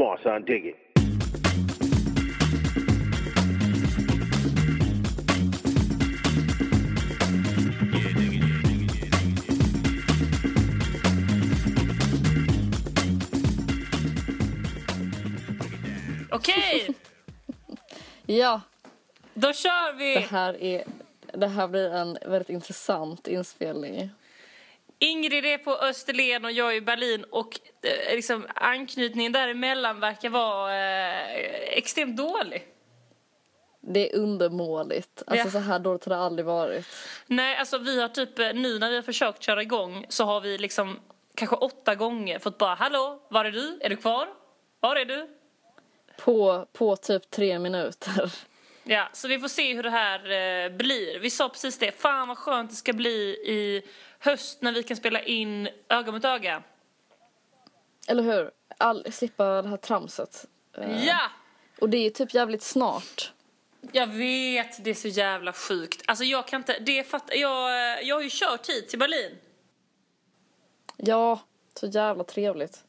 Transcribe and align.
Come 0.00 0.08
on, 0.08 0.18
son, 0.22 0.44
dig 0.46 0.66
it. 0.66 0.76
Okej, 16.30 16.88
Ja, 18.26 18.60
då 19.34 19.52
kör 19.52 19.96
vi! 19.96 20.14
det 20.14 20.20
här, 20.20 20.62
är, 20.62 20.84
det 21.34 21.46
här 21.48 21.68
blir 21.68 21.90
en 21.90 22.18
väldigt 22.26 22.50
intressant 22.50 23.28
inspelning. 23.28 24.10
Ingrid 25.02 25.44
är 25.44 25.58
på 25.58 25.70
Österlen 25.76 26.44
och 26.44 26.52
jag 26.52 26.72
är 26.72 26.76
i 26.76 26.80
Berlin 26.80 27.24
och 27.30 27.60
eh, 27.82 28.14
liksom, 28.14 28.46
anknytningen 28.54 29.32
däremellan 29.32 30.00
verkar 30.00 30.28
vara 30.28 30.76
eh, 30.76 31.78
extremt 31.78 32.16
dålig. 32.16 32.66
Det 33.80 34.12
är 34.12 34.16
undermåligt. 34.18 35.22
Alltså 35.26 35.46
Ja. 35.46 35.50
så 35.50 35.58
här 35.58 35.78
dåligt 35.78 36.04
har 36.04 36.10
det 36.16 36.22
aldrig 36.22 36.46
varit. 36.46 36.86
Nej, 37.26 37.56
alltså 37.56 37.78
vi 37.78 38.00
har 38.00 38.08
typ, 38.08 38.38
eh, 38.38 38.52
nu 38.54 38.78
när 38.78 38.90
vi 38.90 38.96
har 38.96 39.02
försökt 39.02 39.42
köra 39.42 39.62
igång 39.62 40.06
så 40.08 40.24
har 40.24 40.40
vi 40.40 40.58
liksom 40.58 41.00
kanske 41.34 41.56
åtta 41.56 41.94
gånger 41.94 42.38
fått 42.38 42.58
bara 42.58 42.74
Hallå, 42.74 43.22
var 43.28 43.44
är 43.44 43.50
du? 43.50 43.78
Är 43.82 43.88
du 43.88 43.96
kvar? 43.96 44.28
Var 44.80 44.96
är 44.96 45.04
du? 45.04 45.28
På, 46.18 46.66
på 46.72 46.96
typ 46.96 47.30
tre 47.30 47.58
minuter. 47.58 48.32
Ja, 48.92 49.08
så 49.12 49.28
vi 49.28 49.38
får 49.38 49.48
se 49.48 49.74
hur 49.74 49.82
det 49.82 49.90
här 49.90 50.18
eh, 50.18 50.76
blir. 50.76 51.18
Vi 51.18 51.30
sa 51.30 51.48
precis 51.48 51.78
det, 51.78 51.92
fan 51.92 52.28
vad 52.28 52.38
skönt 52.38 52.70
det 52.70 52.76
ska 52.76 52.92
bli 52.92 53.10
i 53.46 53.82
höst 54.18 54.62
när 54.62 54.72
vi 54.72 54.82
kan 54.82 54.96
spela 54.96 55.22
in 55.22 55.68
öga 55.88 56.12
mot 56.12 56.24
öga. 56.24 56.62
Eller 58.08 58.22
hur? 58.22 58.50
All, 58.78 59.12
slippa 59.12 59.62
det 59.62 59.68
här 59.68 59.76
tramset. 59.76 60.46
Eh, 60.78 61.06
Ja! 61.06 61.20
Och 61.80 61.88
det 61.88 61.96
är 62.06 62.10
typ 62.10 62.34
jävligt 62.34 62.62
snart. 62.62 63.32
Jag 63.92 64.06
vet, 64.06 64.84
det 64.84 64.90
är 64.90 64.94
så 64.94 65.08
jävla 65.08 65.52
sjukt. 65.52 66.02
Alltså 66.06 66.24
jag 66.24 66.48
kan 66.48 66.60
inte, 66.60 66.78
det 66.78 67.04
fatt, 67.04 67.30
jag, 67.34 67.70
jag 68.04 68.16
har 68.16 68.22
ju 68.22 68.30
kört 68.32 68.68
hit 68.68 68.88
till 68.88 68.98
Berlin. 68.98 69.38
Ja, 70.96 71.40
så 71.74 71.86
jävla 71.86 72.24
trevligt. 72.24 72.84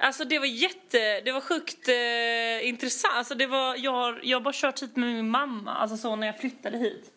Alltså 0.00 0.24
det 0.24 0.38
var 0.38 0.46
jätte, 0.46 1.20
det 1.20 1.32
var 1.32 1.40
sjukt 1.40 1.88
eh, 1.88 2.68
intressant. 2.68 3.14
Alltså 3.14 3.34
det 3.34 3.46
var, 3.46 3.76
jag 3.76 3.92
har, 3.92 4.20
jag 4.22 4.36
har 4.36 4.44
bara 4.44 4.54
kört 4.54 4.82
hit 4.82 4.96
med 4.96 5.14
min 5.14 5.30
mamma, 5.30 5.74
alltså 5.74 5.96
så 5.96 6.16
när 6.16 6.26
jag 6.26 6.38
flyttade 6.38 6.78
hit. 6.78 7.12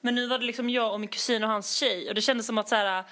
Men 0.00 0.14
nu 0.14 0.26
var 0.26 0.38
det 0.38 0.44
liksom 0.44 0.70
jag 0.70 0.92
och 0.92 1.00
min 1.00 1.08
kusin 1.08 1.44
och 1.44 1.50
hans 1.50 1.74
tjej 1.74 2.08
och 2.08 2.14
det 2.14 2.20
kändes 2.20 2.46
som 2.46 2.58
att 2.58 2.68
så 2.68 2.76
här. 2.76 3.04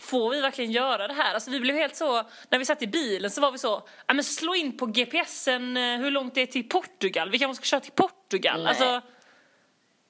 Får 0.00 0.30
vi 0.30 0.40
verkligen 0.40 0.72
göra 0.72 1.08
det 1.08 1.14
här? 1.14 1.34
Alltså 1.34 1.50
vi 1.50 1.60
blev 1.60 1.76
helt 1.76 1.96
så, 1.96 2.22
när 2.48 2.58
vi 2.58 2.64
satt 2.64 2.82
i 2.82 2.86
bilen 2.86 3.30
så 3.30 3.40
var 3.40 3.52
vi 3.52 3.58
så, 3.58 3.88
ja 4.06 4.14
men 4.14 4.24
slå 4.24 4.54
in 4.54 4.76
på 4.76 4.86
GPSen 4.86 5.76
eh, 5.76 5.98
hur 5.98 6.10
långt 6.10 6.34
det 6.34 6.40
är 6.40 6.46
till 6.46 6.68
Portugal, 6.68 7.30
vi 7.30 7.38
kanske 7.38 7.62
ska 7.62 7.70
köra 7.70 7.80
till 7.80 7.92
Portugal. 7.92 8.62
Nej. 8.62 8.68
Alltså, 8.68 9.02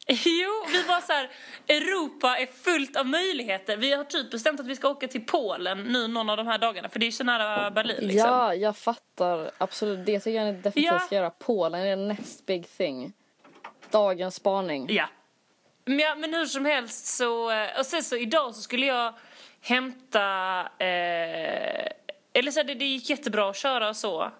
jo, 0.25 0.51
vi 0.73 0.83
var 0.83 1.01
så 1.01 1.12
här, 1.12 1.31
Europa 1.69 2.37
är 2.39 2.47
fullt 2.47 2.97
av 2.97 3.06
möjligheter. 3.06 3.77
Vi 3.77 3.92
har 3.92 4.05
typ 4.05 4.31
bestämt 4.31 4.61
att 4.61 4.67
vi 4.67 4.77
ska 4.77 4.89
åka 4.89 5.09
till 5.09 5.27
Polen 5.27 5.83
nu 5.83 6.09
någon 6.09 6.31
av 6.31 6.37
de 6.37 6.47
här 6.47 6.59
dagarna, 6.59 6.89
för 6.89 6.98
det 6.98 7.05
är 7.05 7.09
ju 7.09 7.12
så 7.12 7.25
nära 7.25 7.70
Berlin 7.70 7.97
liksom. 8.01 8.31
Ja, 8.31 8.55
jag 8.55 8.77
fattar. 8.77 9.51
Absolut. 9.59 10.06
Det 10.06 10.20
tycker 10.20 10.39
jag 10.39 10.47
ni 10.47 10.53
definitivt 10.53 10.92
Ja. 10.92 10.98
ska 10.98 11.14
göra. 11.14 11.31
Polen 11.31 11.81
är 11.81 11.97
next 11.97 12.47
big 12.47 12.69
thing. 12.77 13.12
Dagens 13.91 14.34
spaning. 14.34 14.86
Ja. 14.91 15.09
Men, 15.84 15.98
ja, 15.98 16.14
men 16.14 16.34
hur 16.34 16.47
som 16.47 16.64
helst 16.64 17.06
så, 17.06 17.51
eh, 17.51 17.79
och 17.79 17.86
sen 17.86 18.03
så 18.03 18.17
idag 18.17 18.55
så 18.55 18.61
skulle 18.61 18.86
jag 18.86 19.14
hämta, 19.61 20.61
eh, 20.79 21.89
eller 22.33 22.51
så 22.51 22.61
här, 22.61 22.64
det, 22.64 22.75
det 22.75 22.84
gick 22.84 23.11
jättebra 23.11 23.51
att 23.51 23.56
köra 23.56 23.89
och 23.89 23.97
så. 23.97 24.31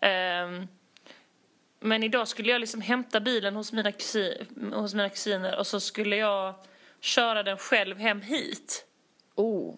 Ehm, 0.00 0.68
men 1.82 2.02
idag 2.02 2.28
skulle 2.28 2.50
jag 2.50 2.60
liksom 2.60 2.80
hämta 2.80 3.20
bilen 3.20 3.56
hos 3.56 3.72
mina, 3.72 3.92
kusi, 3.92 4.46
hos 4.72 4.94
mina 4.94 5.08
kusiner 5.08 5.58
och 5.58 5.66
så 5.66 5.80
skulle 5.80 6.16
jag 6.16 6.54
köra 7.00 7.42
den 7.42 7.58
själv 7.58 7.98
hem 7.98 8.20
hit. 8.20 8.84
Oh. 9.34 9.74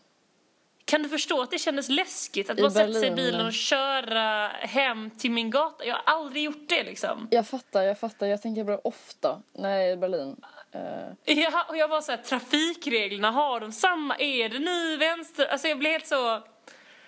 Kan 0.85 1.03
du 1.03 1.09
förstå 1.09 1.43
att 1.43 1.51
det 1.51 1.59
kändes 1.59 1.89
läskigt 1.89 2.51
att 2.51 2.59
I 2.59 2.63
bara 2.63 2.71
sätta 2.71 2.93
sig 2.93 3.07
i 3.07 3.11
Berlin, 3.11 3.17
bilen 3.17 3.47
och 3.47 3.53
köra 3.53 4.49
hem 4.49 5.11
till 5.11 5.31
min 5.31 5.51
gata? 5.51 5.85
Jag 5.85 5.95
har 5.95 6.03
aldrig 6.05 6.45
gjort 6.45 6.69
det 6.69 6.83
liksom. 6.83 7.29
Jag 7.31 7.47
fattar, 7.47 7.83
jag 7.83 7.99
fattar. 7.99 8.27
Jag 8.27 8.43
tänker 8.43 8.65
det 8.65 8.81
ofta 8.85 9.43
när 9.53 9.71
jag 9.71 9.89
är 9.89 9.93
i 9.93 9.97
Berlin. 9.97 10.37
Eh, 10.73 11.39
Ja, 11.39 11.67
och 11.69 11.77
jag 11.77 11.89
var 11.89 12.01
så 12.01 12.13
här, 12.13 12.19
trafikreglerna, 12.19 13.31
har 13.31 13.61
de 13.61 13.73
samma? 13.73 14.17
Är 14.19 14.49
det 14.49 14.59
nu 14.59 14.97
vänster? 14.97 15.47
Alltså 15.47 15.69
jag 15.69 15.79
blev 15.79 15.93
helt 15.93 16.07
så, 16.07 16.43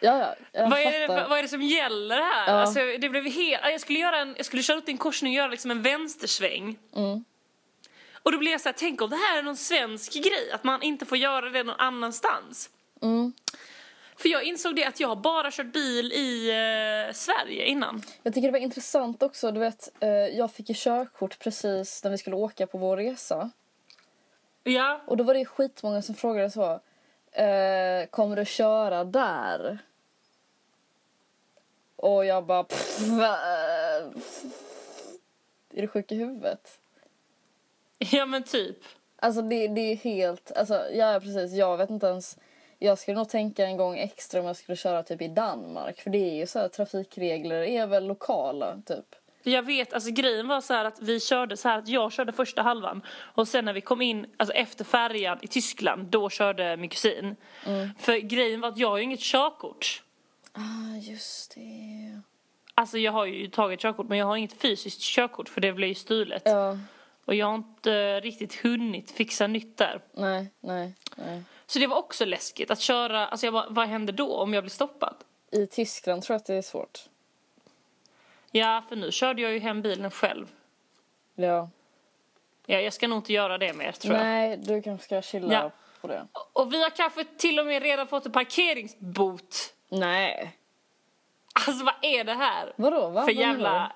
ja, 0.07 0.35
ja, 0.53 0.67
vad 0.69 0.81
är, 0.81 1.01
det, 1.01 1.27
vad 1.29 1.39
är 1.39 1.43
det 1.43 1.49
som 1.49 1.63
gäller 1.63 2.17
här? 2.17 2.47
Ja. 2.47 2.53
Alltså 2.53 2.81
det 2.99 3.09
blev 3.09 3.25
helt, 3.25 3.63
jag 3.65 3.81
skulle 3.81 3.99
göra 3.99 4.19
en, 4.19 4.35
jag 4.37 4.47
skulle 4.47 4.63
köra 4.63 4.79
ut 4.79 4.89
i 4.89 4.93
en 4.93 4.99
korsning 4.99 5.33
och 5.33 5.37
göra 5.37 5.49
liksom 5.49 5.71
en 5.71 5.83
vänstersväng. 5.83 6.79
Mm. 6.97 7.25
Och 8.23 8.33
då 8.33 8.39
blev 8.39 8.53
jag 8.53 8.61
så 8.61 8.69
här, 8.69 8.77
tänk 8.79 9.03
om 9.03 9.11
det 9.11 9.17
här 9.17 9.39
är 9.39 9.43
någon 9.43 9.57
svensk 9.57 10.13
grej, 10.13 10.53
att 10.53 10.65
man 10.65 10.83
inte 10.83 11.07
får 11.07 11.19
göra 11.19 11.51
det 11.51 11.63
någon 11.63 11.81
annanstans. 11.81 12.71
Mm. 13.03 13.33
För 14.17 14.29
jag 14.29 14.45
insåg 14.45 14.77
det 14.77 14.85
att 14.85 15.01
jag 15.01 15.09
har 15.09 15.17
bara 15.17 15.51
kört 15.51 15.73
bil 15.73 16.13
i 16.13 16.49
eh, 16.49 17.13
Sverige 17.15 17.67
innan. 17.67 18.03
Jag 18.23 18.35
tycker 18.35 18.49
det 18.49 18.53
var 18.53 18.59
intressant 18.59 19.23
också. 19.23 19.53
Du 19.53 19.61
vet, 19.61 19.89
eh, 20.01 20.09
jag 20.11 20.53
fick 20.53 20.69
ju 20.69 20.75
körkort 20.79 21.39
precis 21.39 22.05
när 22.05 22.11
vi 22.11 22.19
skulle 22.19 22.37
åka 22.37 22.67
på 22.67 22.79
vår 22.79 22.97
resa. 22.97 23.51
Ja. 24.63 25.01
Och 25.07 25.17
då 25.17 25.25
var 25.25 25.35
det 25.35 25.41
ju 25.41 25.47
skitmånga 25.47 26.03
som 26.03 26.15
frågade 26.15 26.51
så. 26.51 26.81
Eh, 27.33 28.07
kommer 28.11 28.37
du 28.37 28.45
köra 28.45 29.05
där? 29.05 29.79
Och 31.97 32.27
jag 32.27 32.47
bara... 32.47 32.65
Pff? 32.65 33.01
Är 35.75 35.83
du 35.83 35.89
sjuk 35.89 36.13
i 36.13 36.15
huvudet? 36.15 36.79
Ja 37.99 38.27
men 38.27 38.43
typ. 38.43 38.79
Alltså 39.17 39.43
det, 39.43 39.69
det 39.69 39.81
är 39.81 39.97
helt... 39.97 40.53
Alltså, 40.57 40.91
ja 40.93 41.21
precis, 41.21 41.53
jag 41.53 41.77
vet 41.77 41.91
inte 41.91 42.07
ens... 42.07 42.39
Jag 42.79 42.99
skulle 42.99 43.17
nog 43.17 43.29
tänka 43.29 43.65
en 43.65 43.77
gång 43.77 43.99
extra 43.99 44.41
om 44.41 44.47
jag 44.47 44.57
skulle 44.57 44.77
köra 44.77 45.03
typ 45.03 45.23
i 45.23 45.29
Danmark. 45.29 46.01
För 46.01 46.11
det 46.11 46.19
är 46.19 46.35
ju 46.35 46.47
så 46.47 46.59
här, 46.59 46.69
trafikregler 46.69 47.63
är 47.63 47.87
väl 47.87 48.07
lokala 48.07 48.83
typ. 48.87 49.15
Jag 49.43 49.63
vet, 49.63 49.93
alltså 49.93 50.11
grejen 50.11 50.49
var 50.49 50.61
så 50.61 50.75
här 50.75 50.85
att 50.85 51.01
vi 51.01 51.21
körde 51.21 51.57
så 51.57 51.69
här 51.69 51.79
att 51.79 51.89
jag 51.89 52.13
körde 52.13 52.33
första 52.33 52.63
halvan 52.63 53.03
och 53.19 53.49
sen 53.49 53.65
när 53.65 53.73
vi 53.73 53.81
kom 53.81 54.03
in, 54.03 54.27
alltså 54.37 54.55
efter 54.55 54.85
färjan 54.85 55.39
i 55.43 55.47
Tyskland, 55.47 56.07
då 56.07 56.31
körde 56.31 56.77
min 56.77 56.91
kusin. 56.91 57.37
För 57.99 58.19
grejen 58.19 58.61
var 58.61 58.69
att 58.69 58.79
jag 58.79 58.91
har 58.91 58.97
ju 58.97 59.03
inget 59.03 59.21
körkort. 59.21 60.03
Ah, 60.57 60.97
just 61.01 61.55
det. 61.55 62.21
Alltså 62.75 62.99
jag 62.99 63.13
har 63.13 63.25
ju 63.27 63.47
tagit 63.49 63.81
körkort 63.81 64.09
men 64.09 64.19
jag 64.19 64.27
har 64.27 64.37
inget 64.37 64.61
fysiskt 64.61 65.01
körkort 65.01 65.49
för 65.49 65.61
det 65.61 65.73
blev 65.73 65.89
ju 65.89 65.95
stulet. 65.95 66.43
Ja, 66.45 66.79
Och 67.25 67.35
jag 67.35 67.47
har 67.47 67.55
inte 67.55 68.21
riktigt 68.21 68.55
hunnit 68.55 69.11
fixa 69.11 69.47
nytt 69.47 69.77
där. 69.77 70.01
nej, 70.13 70.51
nej, 70.61 70.93
nej. 71.17 71.43
Så 71.67 71.79
det 71.79 71.87
var 71.87 71.97
också 71.97 72.25
läskigt 72.25 72.71
att 72.71 72.81
köra, 72.81 73.27
alltså 73.27 73.47
jag 73.47 73.53
bara, 73.55 73.67
vad 73.71 73.89
händer 73.89 74.13
då 74.13 74.37
om 74.37 74.55
jag 74.55 74.65
blir 74.65 74.71
stoppad? 74.71 75.15
I 75.51 75.67
Tyskland 75.67 76.23
tror 76.23 76.35
jag 76.35 76.41
att 76.41 76.47
det 76.47 76.55
är 76.55 76.63
svårt. 76.63 77.01
Ja, 78.51 78.83
för 78.89 78.97
nu 78.97 79.13
körde 79.13 79.43
jag 79.43 79.53
ju 79.53 79.59
hem 79.59 79.83
bilen 79.83 80.11
själv. 80.11 80.47
Ja. 81.35 81.71
Ja, 82.67 82.81
jag 82.81 82.93
ska 82.93 83.09
nog 83.09 83.19
inte 83.19 83.33
göra 83.33 83.59
det 83.59 83.73
mer 83.73 83.93
tror 83.93 84.15
jag. 84.15 84.23
Nej, 84.25 84.57
du 84.57 84.83
kanske 84.83 85.05
ska 85.05 85.23
chilla 85.23 85.53
Ja. 85.53 85.71
på 86.01 86.07
det. 86.09 86.27
Och 86.53 86.73
vi 86.73 86.83
har 86.83 86.91
kanske 86.91 87.25
till 87.25 87.59
och 87.61 87.67
med 87.67 87.83
redan 87.83 88.07
fått 88.07 88.27
en 88.27 88.33
parkeringsbot. 88.33 89.73
Nej. 89.89 90.57
Alltså 91.67 91.85
vad 91.85 91.95
är 92.03 92.25
det 92.25 92.35
här? 92.35 92.73
Vadå? 92.77 93.09
Va? 93.09 93.25
För 93.25 93.33
jävla 93.33 93.93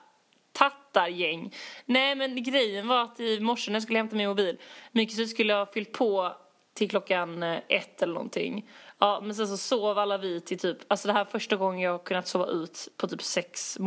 tattargäng. 0.52 1.54
Nej 1.86 2.14
men 2.14 2.42
grejen 2.42 2.88
var 2.88 3.02
att 3.02 3.20
i 3.20 3.40
morse 3.40 3.70
när 3.70 3.76
jag 3.76 3.82
skulle 3.82 3.98
hämta 3.98 4.16
min 4.16 4.28
mobil, 4.28 4.58
kusin 4.92 5.28
skulle 5.28 5.54
ha 5.54 5.66
fyllt 5.66 5.92
på 5.92 6.32
till 6.74 6.90
klockan 6.90 7.42
eh, 7.42 7.58
ett 7.68 8.02
eller 8.02 8.14
någonting. 8.14 8.70
Ja 8.98 9.20
men 9.22 9.34
sen 9.34 9.48
så 9.48 9.56
sov 9.56 9.98
alla 9.98 10.18
vi 10.18 10.40
till 10.40 10.58
typ, 10.58 10.78
alltså 10.88 11.08
det 11.08 11.14
här 11.14 11.20
är 11.20 11.24
första 11.24 11.56
gången 11.56 11.80
jag 11.80 12.04
kunnat 12.04 12.26
sova 12.26 12.46
ut 12.46 12.88
på 12.96 13.08
typ 13.08 13.22
sex 13.22 13.78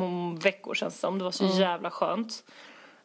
veckor 0.44 0.74
känns 0.74 0.94
det 0.94 1.00
som. 1.00 1.18
Det 1.18 1.24
var 1.24 1.32
så 1.32 1.46
jävla 1.46 1.92
skönt. 1.92 2.44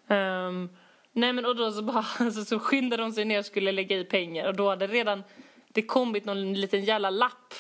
Ehm, 0.09 0.69
nej 1.13 1.33
men 1.33 1.47
och 1.47 1.57
då 1.57 1.73
så 1.73 1.83
bara, 1.83 2.07
alltså, 2.19 2.45
så 2.45 2.59
skyndade 2.59 3.03
de 3.03 3.13
sig 3.13 3.25
ner 3.25 3.39
och 3.39 3.47
skulle 3.47 3.73
lägga 3.73 3.97
i 3.97 4.05
pengar 4.05 4.47
och 4.47 4.57
då 4.57 4.69
hade 4.69 4.87
redan 4.87 5.25
det 5.69 5.83
kommit 5.83 6.25
någon 6.25 6.55
liten 6.55 6.85
jävla 6.85 7.11
lapp? 7.11 7.55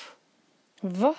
Va? 0.80 1.14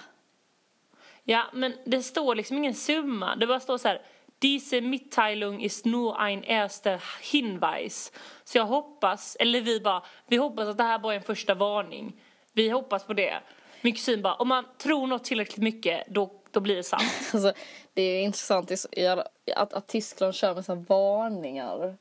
Ja, 1.23 1.43
men 1.53 1.73
det 1.85 2.03
står 2.03 2.35
liksom 2.35 2.57
ingen 2.57 2.75
summa. 2.75 3.35
Det 3.35 3.47
bara 3.47 3.59
står 3.59 3.77
så 3.77 3.87
här. 3.87 4.01
Diese 4.41 4.81
Mitteilung 4.81 5.61
ist 5.61 5.85
nur 5.85 6.19
ein 6.19 6.43
erster 6.43 7.03
Hinweis. 7.31 8.11
Så 8.43 8.57
jag 8.57 8.65
hoppas, 8.65 9.37
eller 9.39 9.61
vi 9.61 9.79
bara, 9.79 10.03
vi 10.27 10.37
hoppas 10.37 10.67
att 10.67 10.77
det 10.77 10.83
här 10.83 10.99
bara 10.99 11.13
är 11.13 11.17
en 11.17 11.23
första 11.23 11.53
varning. 11.53 12.21
Vi 12.53 12.69
hoppas 12.69 13.03
på 13.03 13.13
det. 13.13 13.39
Min 13.81 13.93
kusin 13.93 14.21
bara, 14.21 14.33
om 14.33 14.47
man 14.47 14.65
tror 14.77 15.07
något 15.07 15.23
tillräckligt 15.23 15.63
mycket, 15.63 16.03
då, 16.07 16.31
då 16.51 16.59
blir 16.59 16.75
det 16.75 16.83
sant. 16.83 17.03
Alltså, 17.33 17.53
det 17.93 18.01
är 18.01 18.21
intressant 18.21 18.71
att, 19.55 19.73
att 19.73 19.87
Tyskland 19.87 20.35
kör 20.35 20.55
med 20.55 20.65
sådana 20.65 20.85
varningar. 20.87 21.97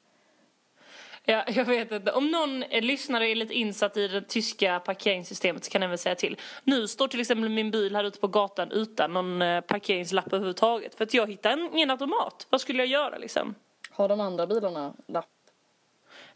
Ja, 1.31 1.45
jag 1.49 1.65
vet 1.65 1.93
inte. 1.93 2.13
Om 2.13 2.31
någon 2.31 2.61
lyssnare 2.61 3.29
är 3.29 3.35
lite 3.35 3.55
insatt 3.55 3.97
i 3.97 4.09
det 4.09 4.21
tyska 4.21 4.81
parkeringssystemet 4.81 5.65
så 5.65 5.71
kan 5.71 5.83
jag 5.83 5.89
väl 5.89 5.99
säga 5.99 6.15
till. 6.15 6.37
Nu 6.65 6.89
står 6.89 7.09
till 7.09 7.21
exempel 7.21 7.49
min 7.49 7.71
bil 7.71 7.97
här 7.97 8.05
ute 8.05 8.19
på 8.19 8.29
gatan 8.29 8.71
utan 8.73 9.13
någon 9.13 9.43
eh, 9.43 9.61
parkeringslapp 9.61 10.27
överhuvudtaget. 10.27 10.95
För 10.95 11.05
att 11.05 11.15
jag 11.15 11.31
hittar 11.31 11.59
ingen 11.75 11.91
automat. 11.91 12.47
Vad 12.51 12.61
skulle 12.61 12.79
jag 12.79 12.87
göra 12.89 13.19
liksom? 13.19 13.55
Har 13.91 14.09
de 14.09 14.21
andra 14.21 14.47
bilarna 14.47 14.95
lapp? 15.09 15.27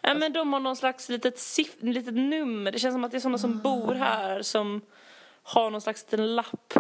Ja, 0.01 0.15
men 0.15 0.33
de 0.33 0.53
har 0.53 0.61
någon 0.61 0.77
slags 0.77 1.09
litet, 1.09 1.37
siff- 1.37 1.77
litet 1.93 2.15
nummer. 2.15 2.73
Det 2.73 2.79
känns 2.79 2.95
som 2.95 3.05
att 3.05 3.11
det 3.11 3.17
är 3.19 3.21
sådana 3.21 3.39
som 3.39 3.59
bor 3.59 3.95
här 3.95 4.43
som 4.43 4.81
har 5.43 5.71
någon 5.71 5.81
slags 5.81 6.03
liten 6.11 6.37
lapp. 6.37 6.75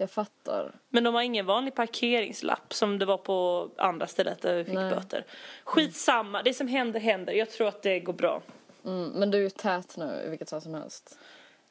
Jag 0.00 0.10
fattar. 0.10 0.72
Men 0.88 1.04
de 1.04 1.14
har 1.14 1.22
ingen 1.22 1.46
vanlig 1.46 1.74
parkeringslapp 1.74 2.74
som 2.74 2.98
det 2.98 3.06
var 3.06 3.16
på 3.16 3.70
andra 3.76 4.06
stället 4.06 4.42
där 4.42 4.56
vi 4.56 4.64
fick 4.64 4.74
Nej. 4.74 4.90
böter. 4.90 5.24
Skitsamma, 5.64 6.42
det 6.42 6.54
som 6.54 6.68
händer 6.68 7.00
händer. 7.00 7.32
Jag 7.32 7.50
tror 7.50 7.68
att 7.68 7.82
det 7.82 8.00
går 8.00 8.12
bra. 8.12 8.42
Mm, 8.84 9.08
men 9.08 9.30
du 9.30 9.38
är 9.38 9.42
ju 9.42 9.50
tät 9.50 9.96
nu 9.96 10.22
i 10.26 10.28
vilket 10.28 10.50
fall 10.50 10.62
som 10.62 10.74
helst. 10.74 11.18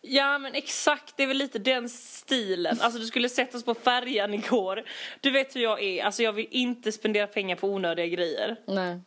Ja 0.02 0.38
men 0.38 0.56
exakt, 0.56 1.18
det 1.18 1.24
är 1.24 1.28
väl 1.28 1.38
lite 1.38 1.60
den 1.60 1.90
stilen. 1.90 2.78
Alltså 2.82 3.00
du 3.00 3.06
skulle 3.06 3.30
sett 3.30 3.56
oss 3.56 3.66
på 3.66 3.74
färjan 3.74 4.34
igår. 4.34 4.84
Du 5.20 5.32
vet 5.32 5.56
hur 5.56 5.62
jag 5.62 5.84
är, 5.84 6.04
alltså 6.04 6.24
jag 6.24 6.34
vill 6.34 6.48
inte 6.52 6.92
spendera 6.92 7.28
pengar 7.28 7.56
på 7.56 7.68
onödiga 7.68 8.08
grejer. 8.08 8.56
Nej. 8.66 9.00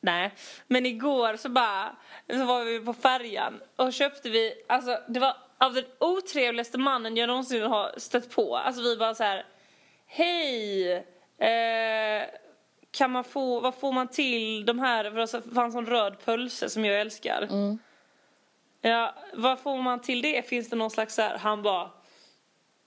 Nej, 0.00 0.34
men 0.66 0.86
igår 0.86 1.36
så 1.36 1.48
bara, 1.48 1.96
så 2.30 2.44
var 2.44 2.64
vi 2.64 2.80
på 2.80 2.92
färjan 2.92 3.60
och 3.76 3.92
köpte 3.92 4.30
vi, 4.30 4.54
alltså 4.66 4.98
det 5.08 5.20
var 5.20 5.36
av 5.58 5.74
den 5.74 5.84
otrevligaste 6.00 6.78
mannen 6.78 7.16
jag 7.16 7.26
någonsin 7.26 7.62
har 7.62 7.94
stött 7.96 8.30
på. 8.30 8.56
Alltså 8.56 8.82
vi 8.82 8.96
bara 8.96 9.14
så 9.14 9.24
här, 9.24 9.46
hej, 10.06 10.92
eh, 11.38 12.28
kan 12.90 13.10
man 13.10 13.24
få, 13.24 13.60
vad 13.60 13.74
får 13.74 13.92
man 13.92 14.08
till 14.08 14.66
de 14.66 14.78
här, 14.78 15.04
för 15.10 15.38
det 15.38 15.54
fanns 15.54 15.74
en 15.74 15.86
röd 15.86 16.16
pölse 16.24 16.70
som 16.70 16.84
jag 16.84 17.00
älskar. 17.00 17.42
Mm. 17.42 17.78
Ja, 18.80 19.14
vad 19.34 19.58
får 19.58 19.76
man 19.76 20.00
till 20.00 20.22
det? 20.22 20.48
Finns 20.48 20.70
det 20.70 20.76
någon 20.76 20.90
slags 20.90 21.14
så 21.14 21.22
här, 21.22 21.38
han 21.38 21.62
bara, 21.62 21.90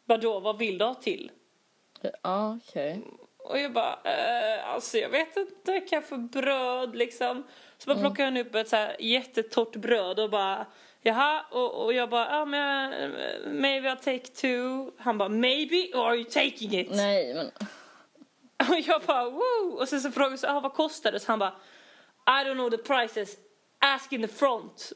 vadå, 0.05 0.39
vad 0.39 0.57
vill 0.57 0.77
du 0.77 0.85
ha 0.85 0.95
till? 0.95 1.31
Ja, 2.23 2.57
okej. 2.67 3.01
Och 3.37 3.59
jag 3.59 3.73
bara, 3.73 3.99
eh, 4.03 4.69
alltså 4.69 4.97
jag 4.97 5.09
vet 5.09 5.37
inte, 5.37 5.79
kanske 5.79 6.17
bröd 6.17 6.95
liksom. 6.95 7.43
Så 7.77 7.89
bara 7.89 7.99
plockade 7.99 8.23
han 8.23 8.37
upp 8.37 8.55
ett 8.55 8.69
så 8.69 8.75
här 8.75 8.95
jättetorrt 8.99 9.75
bröd 9.75 10.19
och 10.19 10.29
bara, 10.29 10.65
jaha, 11.01 11.45
och, 11.51 11.85
och 11.85 11.93
jag 11.93 12.09
bara, 12.09 12.29
ja 12.29 12.45
men 12.45 12.93
eh, 12.93 13.51
maybe 13.51 13.89
I'll 13.89 13.95
take 13.95 14.27
two. 14.27 14.91
Han 14.97 15.17
bara, 15.17 15.29
maybe 15.29 15.91
or 15.93 16.07
are 16.07 16.15
you 16.15 16.25
taking 16.25 16.79
it? 16.79 16.87
Nej, 16.91 17.33
men... 17.33 17.51
Och 18.69 18.79
jag 18.79 19.01
bara, 19.01 19.29
woo! 19.29 19.77
Och 19.79 19.89
sen 19.89 20.01
så 20.01 20.11
frågade 20.11 20.37
jag, 20.41 20.55
ah, 20.55 20.59
vad 20.59 20.73
kostar 20.73 21.11
det? 21.11 21.19
Så 21.19 21.31
han 21.31 21.39
bara, 21.39 21.55
I 22.27 22.45
don't 22.45 22.53
know 22.53 22.69
the 22.69 22.77
prices, 22.77 23.37
ask 23.79 24.13
in 24.13 24.21
the 24.21 24.27
front. 24.27 24.93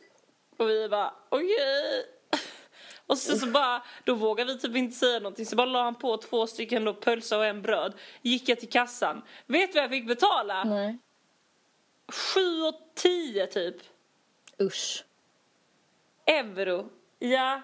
Och 0.58 0.70
vi 0.70 0.90
bara, 0.90 1.14
okej. 1.30 2.06
Och 3.08 3.18
sen 3.18 3.40
så 3.40 3.48
bara, 3.48 3.84
då 4.04 4.14
vågade 4.14 4.54
vi 4.54 4.60
typ 4.60 4.76
inte 4.76 4.96
säga 4.96 5.20
någonting 5.20 5.46
så 5.46 5.56
bara 5.56 5.66
la 5.66 5.84
han 5.84 5.96
på 5.96 6.18
två 6.18 6.48
stycken 6.48 6.86
då 6.86 6.94
pölsa 6.94 7.38
och 7.38 7.46
en 7.46 7.62
bröd. 7.62 7.94
Gick 8.22 8.50
jag 8.50 8.60
till 8.60 8.70
kassan. 8.70 9.22
Vet 9.46 9.72
du 9.72 9.76
vad 9.76 9.84
jag 9.84 9.92
fick 9.92 10.08
betala? 10.08 10.64
Nej. 10.64 10.98
Sju 12.12 12.62
och 12.62 12.76
tio 12.96 13.48
typ. 13.48 13.76
Usch. 14.62 15.04
Euro. 16.26 16.90
Ja. 17.20 17.62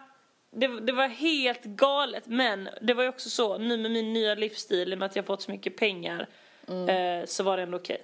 Det, 0.52 0.80
det 0.80 0.92
var 0.92 1.08
helt 1.08 1.64
galet 1.64 2.28
men 2.28 2.70
det 2.82 2.94
var 2.94 3.04
ju 3.04 3.10
också 3.10 3.30
så 3.30 3.58
nu 3.58 3.78
med 3.78 3.92
min 3.92 4.14
nya 4.14 4.36
livsstil 4.36 4.92
i 4.92 4.96
och 4.96 5.00
med 5.00 5.06
att 5.06 5.16
jag 5.16 5.26
fått 5.26 5.42
så 5.42 5.52
mycket 5.52 5.78
pengar 5.78 6.28
eh, 6.68 7.26
så 7.26 7.44
var 7.44 7.58
det 7.58 7.64
ändå 7.64 7.78
okej. 7.78 8.04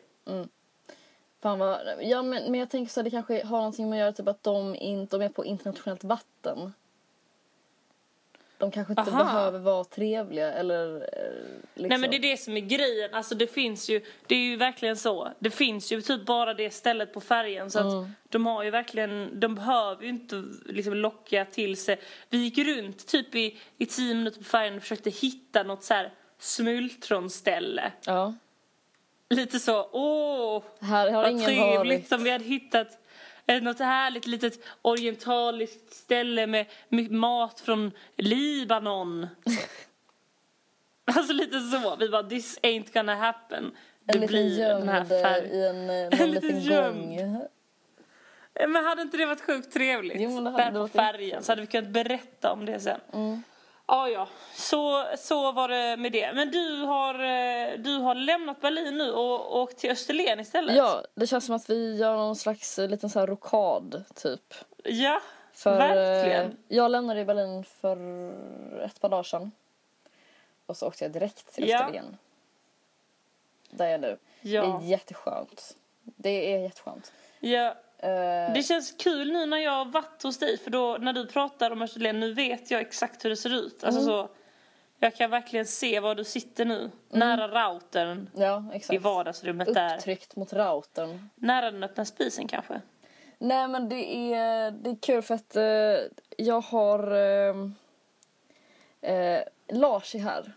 Fan 1.41 1.59
vad... 1.59 1.79
Ja, 2.01 2.21
men, 2.21 2.51
men 2.51 2.59
jag 2.59 2.69
tänker 2.69 2.91
så 2.91 2.99
att 2.99 3.03
det 3.03 3.11
kanske 3.11 3.45
har 3.45 3.57
någonting 3.57 3.89
med 3.89 3.97
att 3.97 3.99
göra 3.99 4.11
typ 4.11 4.27
att 4.27 4.43
de 4.43 4.75
inte 4.75 5.17
de 5.17 5.25
är 5.25 5.29
på 5.29 5.45
internationellt 5.45 6.03
vatten. 6.03 6.73
De 8.57 8.71
kanske 8.71 8.91
inte 8.93 9.01
Aha. 9.01 9.23
behöver 9.23 9.59
vara 9.59 9.83
trevliga 9.83 10.53
eller 10.53 10.95
eh, 10.95 11.01
liksom. 11.73 11.87
Nej 11.87 11.97
men 11.97 12.09
det 12.09 12.17
är 12.17 12.21
det 12.21 12.37
som 12.37 12.57
är 12.57 12.61
grejen, 12.61 13.13
alltså 13.13 13.35
det 13.35 13.47
finns 13.47 13.89
ju, 13.89 14.01
det 14.27 14.35
är 14.35 14.39
ju 14.39 14.55
verkligen 14.55 14.95
så. 14.97 15.31
Det 15.39 15.49
finns 15.49 15.91
ju 15.91 16.01
typ 16.01 16.25
bara 16.25 16.53
det 16.53 16.71
stället 16.71 17.13
på 17.13 17.21
färgen 17.21 17.71
så 17.71 17.79
att 17.79 18.07
de 18.29 18.45
har 18.45 18.63
ju 18.63 18.69
verkligen, 18.69 19.39
de 19.39 19.55
behöver 19.55 20.03
ju 20.03 20.09
inte 20.09 20.43
liksom 20.65 20.93
locka 20.93 21.45
till 21.45 21.77
sig. 21.77 21.99
Vi 22.29 22.37
gick 22.37 22.57
runt 22.57 23.07
typ 23.07 23.35
i, 23.35 23.57
i 23.77 23.85
tio 23.85 24.15
minuter 24.15 24.37
på 24.37 24.43
färgen 24.43 24.75
och 24.75 24.81
försökte 24.81 25.09
hitta 25.09 25.63
något 25.63 25.83
så 25.83 25.93
här 25.93 26.11
smultronställe. 26.39 27.91
Ja. 28.05 28.33
Lite 29.29 29.59
så, 29.59 29.89
åh, 29.91 30.63
Här 30.79 31.11
har 31.11 31.21
vad 31.21 31.31
ingen 31.31 31.45
trevligt 31.45 31.99
varit. 31.99 32.07
som 32.07 32.23
vi 32.23 32.29
hade 32.29 32.43
hittat 32.43 32.87
något 33.47 33.79
härligt 33.79 34.27
litet 34.27 34.59
orientaliskt 34.81 35.93
ställe 35.93 36.47
med, 36.47 36.65
med 36.89 37.11
mat 37.11 37.59
från 37.59 37.91
Libanon. 38.17 39.27
alltså 41.05 41.33
lite 41.33 41.59
så. 41.59 41.95
Vi 41.95 42.09
bara, 42.09 42.23
this 42.23 42.59
ain't 42.59 42.93
gonna 42.93 43.15
happen. 43.15 43.71
Det 44.03 44.13
En 44.13 44.19
liten 44.21 44.27
blir 44.33 44.59
den 44.67 44.89
här 44.89 45.05
färgen. 45.05 45.51
i 45.53 45.65
en, 45.65 45.89
eh, 46.13 46.19
någon 46.19 46.31
liten 46.31 46.59
gömd. 46.59 47.17
gång. 47.17 47.47
Men 48.67 48.85
hade 48.85 49.01
inte 49.01 49.17
det 49.17 49.25
varit 49.25 49.41
sjukt 49.41 49.73
trevligt? 49.73 50.17
Jo, 50.21 50.29
men 50.29 50.43
det 50.43 50.49
hade 50.49 50.63
Där 50.63 50.71
på 50.71 50.87
färgen 50.87 51.43
så 51.43 51.51
hade 51.51 51.61
vi 51.61 51.67
kunnat 51.67 51.89
berätta 51.89 52.51
om 52.51 52.65
det 52.65 52.79
sen. 52.79 52.99
Mm. 53.13 53.43
Ja, 53.87 54.09
ja. 54.09 54.27
Så, 54.53 55.05
så 55.17 55.51
var 55.51 55.67
det 55.67 55.97
med 55.97 56.11
det. 56.11 56.33
Men 56.33 56.51
du 56.51 56.81
har, 56.81 57.13
eh, 57.13 57.77
du 57.77 57.97
har 57.97 58.15
lämnat 58.15 58.61
Berlin 58.61 58.97
nu 58.97 59.11
och 59.11 59.57
åkt 59.59 59.77
till 59.77 59.91
Österlen 59.91 60.39
istället? 60.39 60.75
Ja, 60.75 61.03
det 61.15 61.27
känns 61.27 61.45
som 61.45 61.55
att 61.55 61.69
vi 61.69 61.95
gör 61.97 62.15
någon 62.15 62.35
slags 62.35 62.79
eh, 62.79 62.89
liten 62.89 63.09
så 63.09 63.19
här 63.19 63.27
rokad 63.27 64.03
typ. 64.15 64.53
Ja, 64.83 65.21
För, 65.53 65.77
verkligen. 65.77 66.45
eh, 66.45 66.51
Jag 66.67 66.91
lämnade 66.91 67.19
i 67.19 67.25
Berlin 67.25 67.63
för 67.63 67.97
ett 68.85 69.01
par 69.01 69.09
dagar 69.09 69.23
sedan. 69.23 69.51
Och 70.65 70.77
så 70.77 70.87
åkte 70.87 71.03
jag 71.03 71.11
direkt 71.11 71.53
till 71.55 71.69
Ja. 71.69 71.79
Österlen. 71.85 72.17
Där 73.69 73.85
är 73.85 73.91
jag 73.91 74.01
nu. 74.01 74.17
Ja. 74.41 74.61
Det 74.61 74.85
är 74.85 74.89
jätteskönt. 74.89 75.75
Det 76.03 76.53
är 76.53 76.59
jätteskönt. 76.59 77.11
ja. 77.39 77.75
Eh, 77.97 78.53
Det 78.53 78.63
känns 78.67 78.91
kul 78.91 79.31
nu 79.31 79.45
när 79.45 79.57
jag 79.57 79.71
har 79.71 79.85
varit 79.85 80.23
hos 80.23 80.37
dig 80.37 80.57
för 80.57 80.71
då 80.71 80.97
när 80.99 81.13
du 81.13 81.27
pratar 81.27 81.71
om 81.71 81.81
Österlen 81.81 82.19
nu 82.19 82.33
vet 82.33 82.71
jag 82.71 82.81
exakt 82.81 83.25
hur 83.25 83.29
det 83.29 83.35
ser 83.35 83.53
ut. 83.53 83.83
Alltså 83.83 84.01
Mm. 84.01 84.05
så, 84.13 84.29
jag 84.99 85.15
kan 85.15 85.29
verkligen 85.29 85.65
se 85.65 85.99
var 85.99 86.15
du 86.15 86.23
sitter 86.23 86.65
nu. 86.65 86.91
Nära 87.09 87.47
routern 87.47 88.29
ja, 88.35 88.63
i 88.89 88.97
vardagsrummet 88.97 89.73
där. 89.73 89.95
Upptryckt 89.97 90.35
mot 90.35 90.53
routern. 90.53 91.29
Nära 91.35 91.71
den 91.71 91.83
öppna 91.83 92.05
spisen 92.05 92.47
kanske. 92.47 92.81
Nej 93.37 93.67
men 93.67 93.89
det 93.89 94.33
är, 94.33 94.71
det 94.71 94.89
är 94.89 94.97
kul 95.01 95.21
för 95.21 95.35
att 95.35 95.55
eh, 95.55 95.63
jag 96.37 96.61
har 96.61 97.11
eh, 97.15 97.55
eh, 99.11 99.41
Lars 99.69 100.15
är 100.15 100.19
här. 100.19 100.53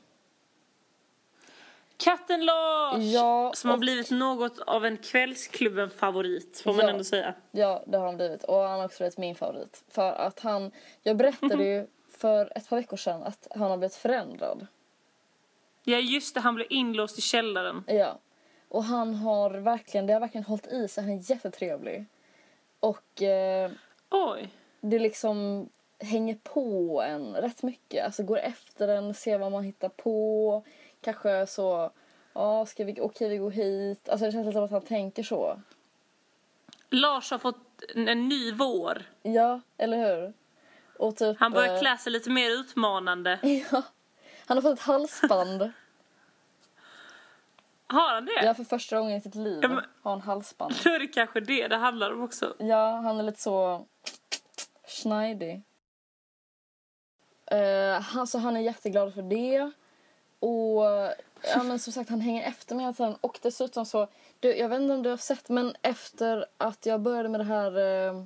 Katten 1.99 2.45
Lars! 2.45 3.03
Ja, 3.05 3.53
som 3.55 3.71
har 3.71 3.77
och- 3.77 3.81
blivit 3.81 4.11
något 4.11 4.59
av 4.59 4.85
en 4.87 4.97
kvällsklubben-favorit 4.97 6.61
får 6.65 6.73
man 6.73 6.85
Ja. 6.85 6.91
ändå 6.91 7.05
säga. 7.05 7.35
Ja, 7.51 7.83
det 7.87 7.99
har 7.99 8.07
han 8.07 8.17
blivit. 8.17 8.45
Och 8.45 8.57
han 8.57 8.79
har 8.79 8.85
också 8.87 8.99
blivit 8.99 9.19
min 9.19 9.35
favorit. 9.35 9.85
För 9.89 10.13
att 10.13 10.41
han, 10.41 10.71
jag 11.03 11.17
berättade 11.17 11.65
ju 11.65 11.87
för 12.19 12.53
ett 12.59 12.69
par 12.69 12.77
veckor 12.77 12.97
sedan 12.97 13.23
att 13.23 13.47
han 13.51 13.71
har 13.71 13.77
blivit 13.77 13.95
förändrad. 13.95 14.67
Ja 15.85 15.99
just 15.99 16.35
det, 16.35 16.41
han 16.41 16.55
blev 16.55 16.67
inlåst 16.71 17.19
i 17.19 17.21
källaren. 17.21 17.85
Ja. 17.87 18.19
Och 18.69 18.85
han 18.85 19.15
har 19.15 19.51
verkligen, 19.51 20.07
det 20.07 20.13
har 20.13 20.21
verkligen 20.21 20.45
hållit 20.45 20.67
i 20.67 20.89
sig. 20.89 21.05
Han 21.05 21.13
är 21.13 21.31
jättetrevlig. 21.31 22.05
Och 22.81 23.23
eh, 23.23 23.71
Oj. 24.11 24.49
det 24.81 24.99
liksom 24.99 25.69
hänger 26.01 26.35
på 26.43 27.03
en 27.03 27.35
rätt 27.35 27.63
mycket. 27.63 28.05
Alltså 28.05 28.23
går 28.23 28.39
efter 28.39 28.89
en, 28.89 29.15
ser 29.15 29.39
vad 29.39 29.53
man 29.53 29.65
hittar 29.65 29.89
på. 29.89 30.63
Kanske 31.01 31.47
så, 31.47 31.91
ja 32.33 32.67
ska 32.67 32.85
vi, 32.85 33.01
okej 33.01 33.29
vi 33.29 33.37
går 33.37 33.51
hit. 33.51 34.09
Alltså 34.09 34.27
det 34.27 34.33
känns 34.33 34.55
som 34.55 34.65
att 34.65 34.71
han 34.71 34.83
tänker 34.83 35.23
så. 35.23 35.61
Lars 36.91 37.31
har 37.31 37.39
fått 37.39 37.83
en, 37.95 38.29
ny 38.29 38.53
vår. 38.53 39.03
Ja, 39.23 39.61
eller 39.77 39.97
hur? 39.97 40.33
Och 40.99 41.17
typ... 41.17 41.37
Han 41.41 41.53
börjar 41.53 41.75
eh, 41.75 41.81
klä 41.81 41.99
sig 41.99 42.13
lite 42.13 42.31
mer 42.31 42.51
utmanande. 42.51 43.39
Ja. 43.71 43.83
Han 44.47 44.57
har 44.57 44.63
fått 44.63 44.79
ett 44.79 44.85
halsband. 44.85 45.71
Har 47.87 48.15
han 48.15 48.25
det? 48.25 48.45
Ja, 48.45 48.55
för 48.55 48.65
första 48.65 48.99
gången 48.99 49.17
i 49.17 49.21
sitt 49.21 49.35
liv 49.35 49.59
Ja, 49.63 49.69
men- 49.69 49.85
har 50.03 50.11
han 50.11 50.21
halsband. 50.21 50.75
Då 50.85 50.91
är 50.91 50.99
det 50.99 51.07
kanske 51.07 51.41
det 51.41 51.69
det 51.69 51.77
handlar 51.77 52.13
om 52.13 52.23
också. 52.23 52.55
Ja, 52.59 52.91
han 52.97 53.19
är 53.19 53.23
lite 53.23 53.41
så 53.41 53.87
schneidig. 54.89 55.63
Uh, 57.53 58.01
han, 58.01 58.27
så 58.27 58.39
han 58.39 58.57
är 58.57 58.61
jätteglad 58.61 59.15
för 59.15 59.23
det. 59.23 59.71
Och 60.41 60.83
ja, 61.43 61.63
men 61.65 61.79
som 61.79 61.93
sagt, 61.93 62.11
han 62.11 62.21
hänger 62.21 62.49
efter 62.49 62.75
mig 62.75 62.85
hela 62.85 62.93
tiden. 62.93 63.17
Och 63.21 63.39
dessutom 63.43 63.87
så, 63.87 64.09
du, 64.41 64.57
jag 64.57 64.69
vet 64.69 64.81
inte 64.81 64.95
om 64.95 65.03
du 65.03 65.11
har 65.11 65.17
sett, 65.17 65.49
men 65.49 65.77
efter 65.83 66.47
att 66.57 66.87
jag 66.87 67.01
började 67.01 67.29
med 67.29 67.41
det 67.41 67.45
här 67.45 67.79
uh, 67.79 68.25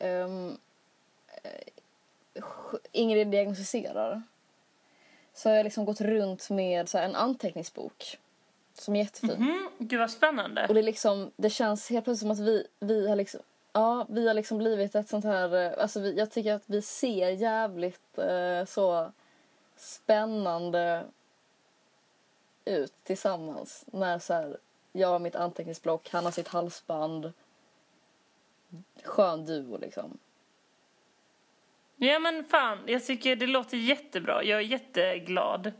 um, 0.00 0.58
Ingrid 2.92 3.28
diagnostiserar 3.28 4.22
så 5.34 5.48
har 5.48 5.56
jag 5.56 5.64
liksom 5.64 5.84
gått 5.84 6.00
runt 6.00 6.50
med 6.50 6.88
så 6.88 6.98
här, 6.98 7.04
en 7.04 7.16
anteckningsbok. 7.16 8.18
Som 8.74 8.96
är 8.96 9.00
jättefin. 9.00 9.30
Mm, 9.30 9.68
gud 9.78 10.00
vad 10.00 10.10
spännande. 10.10 10.66
Och 10.68 10.74
det 10.74 10.82
liksom, 10.82 11.30
det 11.36 11.50
känns 11.50 11.90
helt 11.90 12.04
plötsligt 12.04 12.20
som 12.20 12.30
att 12.30 12.48
vi, 12.48 12.66
vi 12.80 13.08
har 13.08 13.16
liksom, 13.16 13.40
ja, 13.72 14.06
vi 14.08 14.26
har 14.26 14.34
liksom 14.34 14.58
blivit 14.58 14.94
ett 14.94 15.08
sånt 15.08 15.24
här, 15.24 15.64
eh, 15.64 15.82
alltså 15.82 16.00
vi, 16.00 16.18
jag 16.18 16.30
tycker 16.30 16.54
att 16.54 16.62
vi 16.66 16.82
ser 16.82 17.30
jävligt 17.30 18.18
eh, 18.18 18.64
så 18.66 19.12
spännande 19.76 21.04
ut 22.70 22.92
tillsammans. 23.04 23.84
När 23.86 24.18
så 24.18 24.34
här, 24.34 24.56
jag 24.92 25.08
har 25.08 25.18
mitt 25.18 25.36
anteckningsblock, 25.36 26.08
han 26.12 26.24
har 26.24 26.32
sitt 26.32 26.48
halsband. 26.48 27.32
Skön 29.04 29.46
duo 29.46 29.78
liksom. 29.78 30.18
Ja 31.96 32.18
men 32.18 32.44
fan, 32.44 32.78
jag 32.86 33.04
tycker 33.06 33.36
det 33.36 33.46
låter 33.46 33.76
jättebra. 33.76 34.44
Jag 34.44 34.58
är 34.58 34.64
jätteglad 34.64 35.72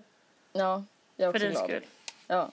Ja, 0.52 0.84
jag 1.16 1.28
är 1.28 1.32
för 1.32 1.38
också 1.38 1.44
din 1.46 1.52
glad. 1.52 1.64
skull. 1.64 1.84
Ja. 2.26 2.50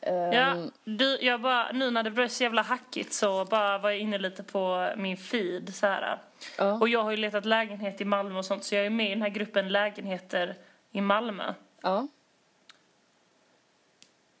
Ehm, 0.00 0.32
Ja, 0.32 0.56
du, 0.84 1.18
jag 1.20 1.40
bara, 1.40 1.72
nu 1.72 1.90
när 1.90 2.02
det 2.02 2.10
blev 2.10 2.28
så 2.28 2.42
jävla 2.42 2.62
hackigt 2.62 3.12
så 3.12 3.44
bara 3.44 3.78
var 3.78 3.90
jag 3.90 3.98
inne 3.98 4.18
lite 4.18 4.42
på 4.42 4.92
min 4.96 5.16
feed 5.16 5.74
så 5.74 5.86
här. 5.86 6.18
ja. 6.58 6.72
Och 6.80 6.88
jag 6.88 7.02
har 7.02 7.10
ju 7.10 7.16
letat 7.16 7.44
lägenhet 7.44 8.00
i 8.00 8.04
Malmö 8.04 8.38
och 8.38 8.44
sånt 8.44 8.64
så 8.64 8.74
jag 8.74 8.86
är 8.86 8.90
med 8.90 9.06
i 9.06 9.10
den 9.10 9.22
här 9.22 9.28
gruppen 9.28 9.68
lägenheter 9.68 10.56
i 10.92 11.00
Malmö. 11.00 11.54
ja, 11.82 12.08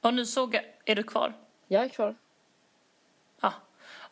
Och 0.00 0.14
nu 0.14 0.26
såg 0.26 0.54
jag, 0.54 0.64
är 0.84 0.94
du 0.94 1.02
kvar? 1.02 1.32
jag 1.68 1.84
är 1.84 1.88
kvar. 1.88 2.16
Ja. 3.40 3.52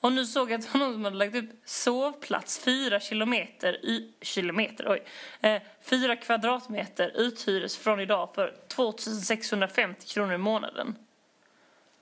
Och 0.00 0.12
nu 0.12 0.26
såg 0.26 0.50
jag 0.50 0.58
att 0.58 0.72
det 0.72 0.78
var 0.78 0.86
någon 0.86 0.92
som 0.94 1.04
hade 1.04 1.16
lagt 1.16 1.34
upp 1.34 1.50
sovplats 1.64 2.58
fyra 2.58 3.00
kilometer, 3.00 3.84
y, 3.86 4.12
kilometer, 4.20 4.92
oj, 4.92 5.04
eh, 5.40 5.62
fyra 5.82 6.16
kvadratmeter 6.16 7.12
uthyres 7.14 7.76
från 7.76 8.00
idag 8.00 8.34
för 8.34 8.56
2650 8.68 10.06
kronor 10.06 10.34
i 10.34 10.38
månaden. 10.38 10.96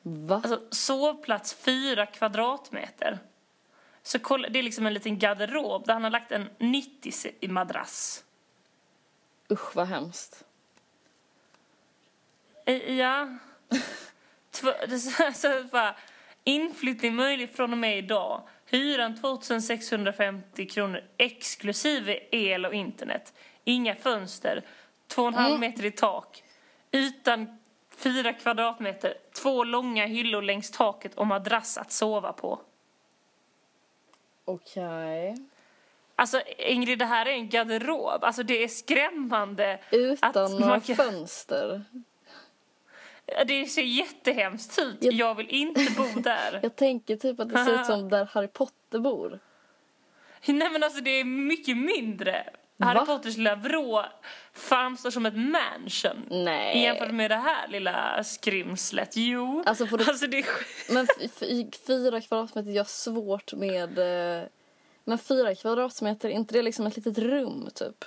Va? 0.02 0.34
Alltså 0.34 0.62
sovplats 0.70 1.54
fyra 1.54 2.06
kvadratmeter. 2.06 3.18
Så 4.02 4.18
kolla, 4.18 4.48
det 4.48 4.58
är 4.58 4.62
liksom 4.62 4.86
en 4.86 4.94
liten 4.94 5.18
garderob 5.18 5.86
där 5.86 5.92
han 5.92 6.04
har 6.04 6.10
lagt 6.10 6.32
en 6.32 6.48
90 6.58 7.12
i 7.40 7.48
madrass. 7.48 8.24
Usch 9.50 9.76
vad 9.76 9.86
hemskt. 9.86 10.44
Eh, 12.64 12.96
Ja. 12.98 13.38
Så- 14.50 15.64
bara, 15.72 15.94
inflyttning 16.44 17.14
möjlig 17.14 17.50
från 17.56 17.72
och 17.72 17.78
med 17.78 17.98
idag. 17.98 18.42
Hyran 18.66 19.16
2650 19.20 20.66
kronor 20.66 21.00
exklusive 21.16 22.18
el 22.30 22.66
och 22.66 22.74
internet. 22.74 23.32
Inga 23.64 23.94
fönster. 23.94 24.62
2,5 25.08 25.46
Mm. 25.46 25.60
meter 25.60 25.84
i 25.84 25.90
tak. 25.90 26.42
Utan 26.90 27.58
fyra 27.96 28.32
kvadratmeter. 28.32 29.14
Två 29.42 29.64
långa 29.64 30.06
hyllor 30.06 30.42
längs 30.42 30.70
taket 30.70 31.14
och 31.14 31.26
madrass 31.26 31.78
att 31.78 31.92
sova 31.92 32.32
på. 32.32 32.60
Okej. 34.44 35.36
Alltså 36.16 36.40
Ingrid, 36.58 36.98
det 36.98 37.04
här 37.04 37.26
är 37.26 37.30
en 37.30 37.48
garderob. 37.48 38.24
Alltså 38.24 38.42
det 38.42 38.64
är 38.64 38.68
skrämmande. 38.68 39.80
Utan 39.90 40.44
att 40.44 40.50
några 40.60 40.80
kan- 40.80 40.96
fönster. 40.96 41.84
Det 43.46 43.66
ser 43.66 43.82
jättehemskt 43.82 44.78
ut. 44.78 44.96
Jag- 45.00 45.12
Jag 45.14 45.34
vill 45.34 45.48
inte 45.48 45.86
bo 45.96 46.20
där. 46.20 46.60
Jag 46.62 46.76
tänker 46.76 47.16
typ 47.16 47.40
att 47.40 47.48
det 47.48 47.64
ser 47.64 47.80
ut 47.80 47.86
som 47.86 48.08
där 48.08 48.28
Harry 48.32 48.48
Potter 48.48 48.98
bor. 48.98 49.40
Nej 50.46 50.70
men 50.70 50.82
alltså 50.82 51.00
det 51.00 51.10
är 51.10 51.24
mycket 51.24 51.76
mindre. 51.76 52.44
Harry 52.78 52.98
Va? 52.98 53.06
Potters 53.06 53.36
lilla 53.36 53.54
vrå 53.56 54.04
framstår 54.52 55.10
som 55.10 55.26
ett 55.26 55.36
mansion. 55.36 56.26
Nej. 56.30 56.82
Jämfört 56.82 57.10
med 57.10 57.30
det 57.30 57.36
här 57.36 57.68
lilla 57.68 58.24
skrymslet. 58.24 59.16
Jo. 59.16 59.62
Alltså, 59.66 59.84
du- 59.84 60.04
alltså 60.04 60.26
det 60.26 60.44
Men 60.90 61.06
fyra 61.86 62.20
kvadratmeter, 62.20 62.70
jag 62.70 62.80
har 62.82 62.88
svårt 62.88 63.52
med... 63.54 63.98
eh, 64.42 64.44
Men 65.04 65.18
fyra 65.18 65.54
kvadratmeter, 65.54 66.28
är 66.28 66.32
inte 66.32 66.54
det 66.54 66.62
liksom 66.62 66.86
ett 66.86 66.96
litet 66.96 67.18
rum 67.18 67.68
typ? 67.74 68.04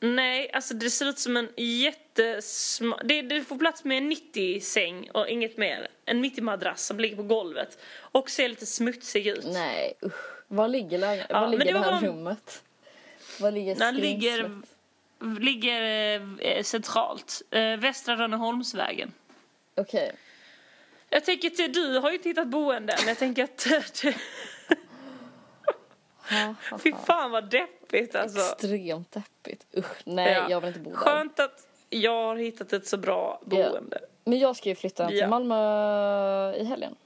Nej, 0.00 0.50
alltså 0.52 0.74
det 0.74 0.90
ser 0.90 1.06
ut 1.06 1.18
som 1.18 1.36
en 1.36 1.48
jättesma... 1.56 3.00
Det, 3.04 3.22
det 3.22 3.44
får 3.44 3.58
plats 3.58 3.84
med 3.84 3.98
en 3.98 4.12
90-säng 4.12 5.10
och 5.10 5.28
inget 5.28 5.56
mer. 5.56 5.88
En 6.04 6.24
90-madrass 6.24 6.76
som 6.86 7.00
ligger 7.00 7.16
på 7.16 7.22
golvet. 7.22 7.78
Och 7.98 8.30
ser 8.30 8.48
lite 8.48 8.66
smutsig 8.66 9.26
ut. 9.26 9.44
Nej, 9.46 9.94
usch. 10.02 10.14
Var 10.48 10.68
ligger, 10.68 10.98
Ja, 11.28 11.40
var 11.40 11.48
ligger 11.48 11.64
det 11.64 11.72
det 11.72 11.78
här 11.78 11.92
var- 11.92 12.00
rummet? 12.08 12.62
Var 13.40 13.50
ligger 13.50 13.74
Den 13.74 13.96
ligger, 13.96 14.50
ligger 15.40 15.82
eh, 16.40 16.62
centralt. 16.62 17.42
Eh, 17.50 17.76
Västra 17.76 18.16
Rönneholmsvägen. 18.16 19.12
Okej. 19.74 20.12
Jag 21.10 21.24
tänker 21.24 21.50
till, 21.50 21.72
du 21.72 21.98
har 21.98 22.10
ju 22.10 22.16
inte 22.16 22.28
hittat 22.28 22.48
boende 22.48 22.94
men 22.98 23.08
jag 23.08 23.18
tänker 23.18 23.44
att 23.44 23.66
ha, 26.70 26.78
Fy 26.78 26.92
fan 27.06 27.30
vad 27.30 27.50
deppigt 27.50 28.14
alltså. 28.14 28.40
Extremt 28.52 29.12
deppigt. 29.12 29.66
Usch, 29.76 29.96
nej 30.04 30.32
Ja. 30.32 30.50
jag 30.50 30.60
vill 30.60 30.68
inte 30.68 30.80
bo 30.80 30.90
där. 30.90 30.96
Skönt 30.96 31.40
att 31.40 31.66
jag 31.90 32.12
har 32.26 32.36
hittat 32.36 32.72
ett 32.72 32.86
så 32.86 32.96
bra 32.96 33.40
boende. 33.44 33.98
Men 34.24 34.38
jag 34.38 34.56
ska 34.56 34.68
ju 34.68 34.74
flytta 34.74 35.08
till 35.08 35.18
Ja. 35.18 35.28
Malmö 35.28 36.54
i 36.56 36.64
helgen. 36.64 36.96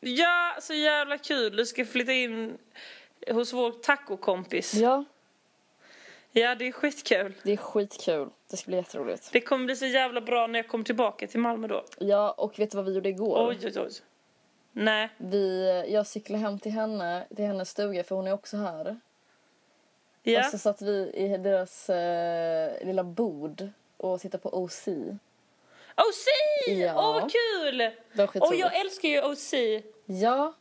Ja, 0.00 0.56
så 0.60 0.74
jävla 0.74 1.18
kul. 1.18 1.56
Du 1.56 1.66
ska 1.66 1.84
flytta 1.84 2.12
in 2.12 2.58
hos 3.30 3.52
vår 3.52 3.70
tacokompis. 3.70 4.74
Ja, 4.74 5.04
Ja, 6.34 6.54
det 6.54 6.68
är 6.68 6.72
skitkul. 6.72 7.34
det 7.42 7.52
är 7.52 7.56
skitkul. 7.56 8.28
Det 8.50 8.56
ska 8.56 8.66
bli 8.68 8.76
jätteroligt. 8.76 9.28
Det 9.32 9.40
kommer 9.40 9.64
bli 9.66 9.76
så 9.76 9.86
jävla 9.86 10.20
bra 10.20 10.46
när 10.46 10.58
jag 10.58 10.68
kommer 10.68 10.84
tillbaka 10.84 11.26
till 11.26 11.40
Malmö 11.40 11.66
då. 11.68 11.84
Ja, 11.98 12.30
och 12.30 12.58
vet 12.58 12.70
du 12.70 12.76
vad 12.76 12.84
vi 12.86 12.92
gjorde 12.94 13.08
igår? 13.08 13.48
Oj, 13.48 13.58
oj, 13.64 13.72
oj. 13.80 13.90
Nej. 14.72 15.08
Vi, 15.16 15.84
jag 15.88 16.06
cyklade 16.06 16.42
hem 16.42 16.58
till 16.58 16.72
henne, 16.72 17.26
till 17.36 17.44
hennes 17.44 17.70
stuga 17.70 18.04
för 18.04 18.16
hon 18.16 18.26
är 18.26 18.32
också 18.32 18.56
här. 18.56 19.00
Ja. 20.22 20.40
Och 20.40 20.50
så 20.50 20.58
satt 20.58 20.82
vi 20.82 21.12
i 21.14 21.36
deras 21.36 21.90
eh, 21.90 22.86
lilla 22.86 23.04
bod 23.04 23.70
och 23.96 24.20
tittade 24.20 24.42
på 24.42 24.62
OC. 24.62 24.88
OC! 25.96 26.26
Ja. 26.66 26.94
Åh, 26.96 27.12
vad 27.12 27.32
kul! 27.32 27.90
Och 28.40 28.54
jag 28.54 28.80
älskar 28.80 29.08
ju 29.08 29.22
OC. 29.22 29.54
Ja, 30.06 30.54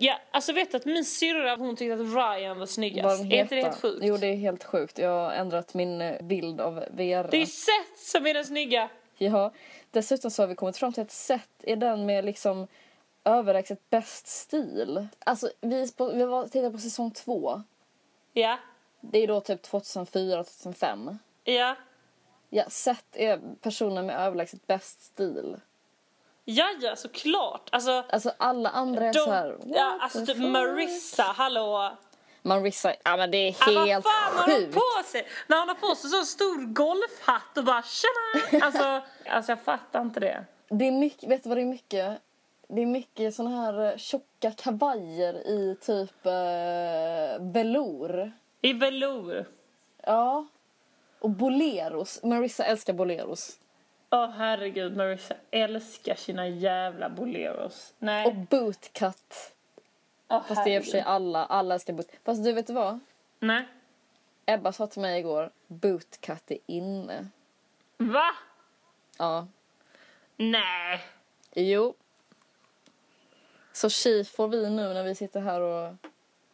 Ja, 0.00 0.20
alltså 0.30 0.52
vet 0.52 0.70
du 0.70 0.76
att 0.76 0.84
min 0.84 1.04
syrra 1.04 1.56
hon 1.56 1.76
tyckte 1.76 1.94
att 1.94 2.00
Ryan 2.00 2.58
var 2.58 2.66
snyggast. 2.66 3.24
Är 3.24 3.32
inte 3.34 3.54
det 3.54 3.62
helt 3.62 3.80
sjukt? 3.80 3.98
Jo, 4.02 4.16
det 4.16 4.26
är 4.26 4.36
helt 4.36 4.64
sjukt. 4.64 4.98
Jag 4.98 5.10
har 5.10 5.32
ändrat 5.32 5.74
min 5.74 6.00
eh, 6.00 6.22
bild 6.22 6.60
av 6.60 6.84
Vera. 6.90 7.28
Det 7.28 7.42
är 7.42 7.46
Seth 7.46 7.96
som 7.96 8.26
är 8.26 8.34
den 8.34 8.44
snygga. 8.44 8.90
Ja, 9.16 9.52
dessutom 9.90 10.30
så 10.30 10.42
har 10.42 10.46
vi 10.46 10.54
kommit 10.54 10.76
fram 10.76 10.92
till 10.92 11.02
att 11.02 11.10
Seth 11.10 11.48
är 11.62 11.76
den 11.76 12.06
med 12.06 12.24
liksom 12.24 12.66
överlägset 13.24 13.90
bäst 13.90 14.26
stil. 14.26 15.08
Alltså, 15.18 15.50
vi, 15.60 15.92
på, 15.92 16.06
vi 16.12 16.24
var 16.24 16.44
tittade 16.46 16.70
på 16.70 16.78
säsong 16.78 17.10
två. 17.10 17.62
Ja, 18.32 18.56
Det 19.00 19.18
är 19.18 19.26
då 19.26 19.40
typ 19.40 19.62
2004 19.62 20.44
2005. 20.44 21.18
ja. 21.44 21.76
Ja, 22.50 22.64
Seth 22.68 23.04
är 23.12 23.40
personen 23.60 24.06
med 24.06 24.20
överlägset 24.20 24.66
bäst 24.66 25.02
stil. 25.02 25.56
Ja, 26.44 26.70
ja, 26.80 26.96
såklart. 26.96 27.68
Alltså, 27.72 28.04
Alltså 28.10 28.32
alla 28.38 28.68
andra 28.70 29.04
är 29.06 29.12
de, 29.12 29.18
så 29.18 29.30
här. 29.30 29.58
ja, 29.66 29.98
alltså 30.00 30.26
typ? 30.26 30.36
Marissa, 30.38 31.22
hallå. 31.22 31.96
Marissa, 32.42 32.94
ja 33.04 33.16
men 33.16 33.30
det 33.30 33.36
är 33.38 33.56
Ja, 33.66 33.72
vad 33.80 33.88
helt 33.88 34.04
fan 34.04 34.36
har 34.36 34.46
sjukt. 34.46 34.74
på 34.74 35.02
sig? 35.04 35.26
När 35.46 35.58
hon 35.58 35.68
har 35.68 35.74
på 35.74 35.94
sig 35.94 36.10
så 36.10 36.24
stor 36.24 36.66
golfhatt 36.74 37.56
och 37.58 37.64
bara 37.64 37.82
tjena. 37.82 38.64
Alltså, 38.66 39.00
alltså 39.30 39.52
jag 39.52 39.60
fattar 39.62 40.00
inte 40.02 40.20
det. 40.20 40.44
Det 40.68 40.84
är 40.88 40.92
mycket, 40.92 41.30
vet 41.30 41.42
du 41.42 41.48
vad 41.48 41.58
det 41.58 41.62
är 41.62 41.66
mycket? 41.66 42.18
Det 42.68 42.82
är 42.82 42.86
mycket 42.86 43.34
såna 43.34 43.50
här 43.50 43.90
eh, 43.92 43.96
tjocka 43.96 44.50
kavajer 44.50 45.34
i 45.48 45.76
typ 45.80 46.26
eh, 46.26 47.52
velour. 47.52 48.32
I 48.60 48.72
velour. 48.72 49.44
Ja. 50.02 50.46
Och 51.18 51.30
boleros. 51.30 52.22
Marissa 52.22 52.64
älskar 52.64 52.92
boleros. 52.92 53.58
Åh 54.10 54.30
herregud, 54.30 54.96
Marissa 54.96 55.34
älskar 55.50 56.14
sina 56.14 56.48
jävla 56.48 57.08
boleros. 57.08 57.94
Nej. 57.98 58.26
Och 58.26 58.34
bootcut. 58.34 59.52
Åh, 60.28 60.42
Fast 60.48 60.64
det 60.64 60.70
är 60.70 60.76
i 60.76 60.80
och 60.80 60.84
för 60.84 60.90
sig 60.90 61.00
alla. 61.00 61.44
Alla 61.44 61.74
älskar 61.74 61.92
boot. 61.92 62.10
Fast 62.24 62.44
du 62.44 62.52
vet 62.52 62.70
vad? 62.70 63.00
Nej. 63.40 63.68
Ebba 64.46 64.72
sa 64.72 64.86
till 64.86 65.02
mig 65.02 65.18
igår, 65.18 65.50
bootcut 65.66 66.50
är 66.50 66.58
inne. 66.66 67.28
Va? 67.96 68.30
Ja. 69.18 69.46
Nej. 70.36 71.00
Jo. 71.54 71.94
Så 73.78 73.88
tji 73.90 74.24
får 74.24 74.48
vi 74.48 74.70
nu 74.70 74.94
när 74.94 75.02
vi 75.04 75.14
sitter 75.14 75.40
här 75.40 75.60
och... 75.60 75.94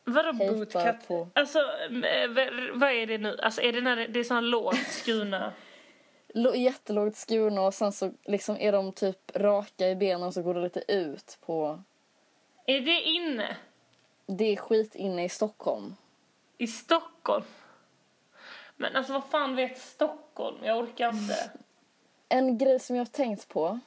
Vadå 0.04 0.32
bootcut? 0.32 1.08
på- 1.08 1.28
Alltså, 1.34 1.58
eh, 1.58 2.28
vad 2.74 2.90
är 2.90 3.06
det 3.06 3.18
nu? 3.18 3.38
Alltså 3.42 3.62
är 3.62 3.72
det 3.72 3.80
när 3.80 3.96
det, 3.96 4.06
det 4.06 4.20
är 4.20 4.24
såna 4.24 4.40
lågt 4.40 4.86
skurna? 4.88 5.52
jättelågt 6.54 7.16
skurna 7.16 7.62
och 7.62 7.74
sen 7.74 7.92
så 7.92 8.12
liksom 8.24 8.56
är 8.60 8.72
de 8.72 8.92
typ 8.92 9.36
raka 9.36 9.88
i 9.88 9.96
benen 9.96 10.22
och 10.22 10.34
så 10.34 10.42
går 10.42 10.54
det 10.54 10.60
lite 10.60 10.84
ut 10.92 11.38
på... 11.46 11.82
är 12.66 12.80
det 12.80 13.02
inne? 13.02 13.56
Det 14.26 14.44
är 14.44 14.56
skit 14.56 14.94
inne 14.94 15.24
i 15.24 15.28
Stockholm. 15.28 15.96
I 16.58 16.66
Stockholm? 16.66 17.44
Men 18.76 18.96
alltså 18.96 19.12
vad 19.12 19.24
fan 19.24 19.56
vet 19.56 19.78
Stockholm? 19.78 20.56
Jag 20.64 20.78
orkar 20.78 21.08
inte. 21.08 21.50
En 22.28 22.58
grej 22.58 22.80
som 22.80 22.96
jag 22.96 23.00
har 23.00 23.10
tänkt 23.12 23.48
på. 23.48 23.80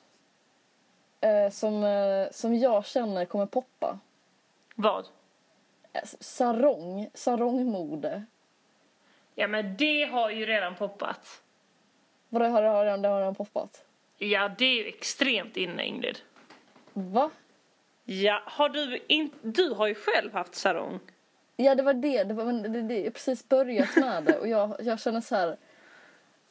Eh, 1.21 1.49
som, 1.49 1.83
eh, 1.83 2.31
som 2.31 2.55
jag 2.55 2.85
känner 2.85 3.25
kommer 3.25 3.45
poppa. 3.45 3.99
Vad? 4.75 5.05
Eh, 5.93 6.01
sarong. 6.19 7.09
Sarongmode. 7.13 8.23
Ja 9.35 9.47
men 9.47 9.77
det 9.77 10.03
har 10.03 10.29
ju 10.29 10.45
redan 10.45 10.75
poppat. 10.75 11.41
Vadå 12.29 12.45
har 12.45 12.61
det 12.61 12.67
har 12.67 12.85
redan, 12.85 13.01
det 13.01 13.07
har 13.07 13.19
redan 13.19 13.35
poppat? 13.35 13.85
Ja 14.17 14.51
det 14.57 14.65
är 14.65 14.75
ju 14.75 14.87
extremt 14.87 15.57
inne 15.57 15.85
Ingrid. 15.85 16.19
Va? 16.93 17.29
Ja, 18.03 18.41
har 18.45 18.69
du 18.69 18.99
in... 19.07 19.31
Du 19.41 19.69
har 19.69 19.87
ju 19.87 19.95
själv 19.95 20.33
haft 20.33 20.55
sarong. 20.55 20.99
Ja 21.55 21.75
det 21.75 21.83
var 21.83 21.93
det. 21.93 22.23
Det, 22.23 22.33
var, 22.33 22.45
men 22.45 22.73
det, 22.73 22.81
det 22.81 23.07
är 23.07 23.11
precis 23.11 23.49
börjat 23.49 23.95
med 23.95 24.23
det. 24.23 24.37
Och 24.37 24.47
jag, 24.47 24.75
jag 24.79 24.99
känner 24.99 25.21
så 25.21 25.35
här. 25.35 25.57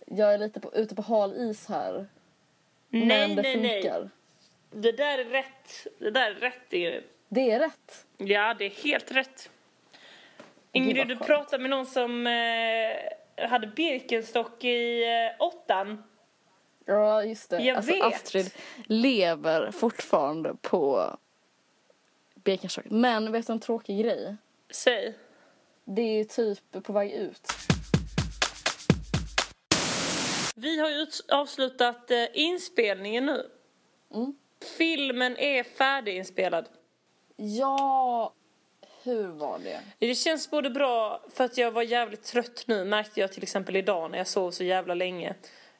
Jag 0.06 0.34
är 0.34 0.38
lite 0.38 0.60
på, 0.60 0.74
ute 0.74 0.94
på 0.94 1.02
hal 1.02 1.34
is 1.36 1.68
här. 1.68 2.06
Nej, 2.88 3.06
men 3.06 3.36
det 3.36 3.42
nej, 3.42 3.82
nej. 3.84 4.10
Det 4.70 4.92
där 4.92 5.18
är 5.18 5.24
rätt. 5.24 5.86
Det 5.98 6.10
där 6.10 6.30
är 6.30 6.34
rätt 6.34 6.72
Ingrid. 6.72 7.04
Det 7.28 7.50
är 7.50 7.58
rätt. 7.58 8.06
Ja, 8.16 8.54
det 8.54 8.64
är 8.64 8.70
helt 8.70 9.12
rätt. 9.12 9.50
Ingrid, 10.72 11.08
du 11.08 11.16
pratade 11.16 11.62
med 11.62 11.70
någon 11.70 11.86
som 11.86 12.26
eh, 12.26 13.48
hade 13.48 13.66
Birkenstock 13.66 14.64
i 14.64 15.04
eh, 15.04 15.42
åttan. 15.46 16.02
Ja, 16.84 17.24
just 17.24 17.50
det. 17.50 17.62
Jag 17.62 17.76
alltså, 17.76 17.92
vet. 17.92 18.04
Astrid 18.04 18.50
lever 18.86 19.70
fortfarande 19.70 20.54
på 20.62 21.16
Birkenstock. 22.34 22.84
Men 22.90 23.32
vet 23.32 23.46
du 23.46 23.52
en 23.52 23.60
tråkig 23.60 24.04
grej? 24.04 24.36
Säg. 24.70 25.14
Det 25.84 26.02
är 26.02 26.24
typ 26.24 26.82
på 26.82 26.92
väg 26.92 27.12
ut. 27.12 27.48
Vi 30.56 30.80
har 30.80 30.90
ju 30.90 30.96
ut- 30.96 31.24
avslutat 31.28 32.10
eh, 32.10 32.24
inspelningen 32.34 33.26
nu. 33.26 33.50
Mm. 34.14 34.34
Filmen 34.78 35.36
är 35.36 35.62
färdiginspelad. 35.62 36.68
Ja, 37.36 38.32
hur 39.02 39.26
var 39.26 39.58
det? 39.58 39.80
Det 39.98 40.14
känns 40.14 40.50
både 40.50 40.70
bra 40.70 41.20
för 41.32 41.44
att 41.44 41.58
jag 41.58 41.70
var 41.70 41.82
jävligt 41.82 42.22
trött 42.22 42.64
nu 42.66 42.84
märkte 42.84 43.20
jag 43.20 43.32
till 43.32 43.42
exempel 43.42 43.76
idag 43.76 44.10
när 44.10 44.18
jag 44.18 44.26
sov 44.26 44.50
så 44.50 44.64
jävla 44.64 44.94
länge. 44.94 45.28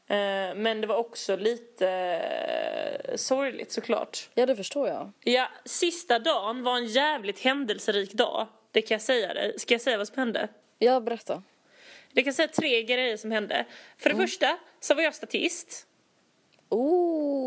Eh, 0.07 0.55
Men 0.57 0.81
det 0.81 0.87
var 0.87 0.97
också 0.97 1.37
lite 1.37 1.89
eh, 1.89 3.17
sorgligt 3.17 3.73
såklart. 3.73 4.31
Ja, 4.35 4.47
det 4.47 4.57
förstår 4.57 4.89
jag. 4.89 5.13
Ja, 5.25 5.49
sista 5.65 6.19
dagen 6.19 6.63
var 6.63 6.77
en 6.77 6.87
jävligt 6.87 7.41
händelserik 7.41 8.13
dag. 8.13 8.47
Det 8.71 8.83
kan 8.83 8.95
jag 8.95 9.03
säga 9.03 9.35
dig. 9.35 9.59
Ska 9.59 9.75
jag 9.75 9.81
säga 9.81 9.99
vad 9.99 10.07
som 10.09 10.19
hände? 10.19 10.49
Ja, 10.79 11.01
berätta. 11.01 11.43
Jag 12.13 12.25
kan 12.25 12.35
säga 12.35 12.49
tre 12.49 12.83
grejer 12.83 13.17
som 13.17 13.31
hände. 13.31 13.65
För 13.99 14.11
det 14.11 14.17
första 14.17 14.59
så 14.81 14.95
var 14.95 15.03
jag 15.03 15.15
statist. 15.15 15.87
Oh! 16.69 17.46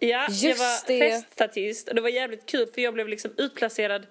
Ja, 0.00 0.26
Just 0.28 0.42
jag 0.42 0.56
var 0.56 0.86
det. 0.86 0.98
feststatist 1.10 1.88
och 1.88 1.94
det 1.94 2.00
var 2.00 2.08
jävligt 2.08 2.46
kul 2.46 2.66
för 2.74 2.80
jag 2.80 2.94
blev 2.94 3.08
liksom 3.08 3.30
utplacerad 3.36 4.06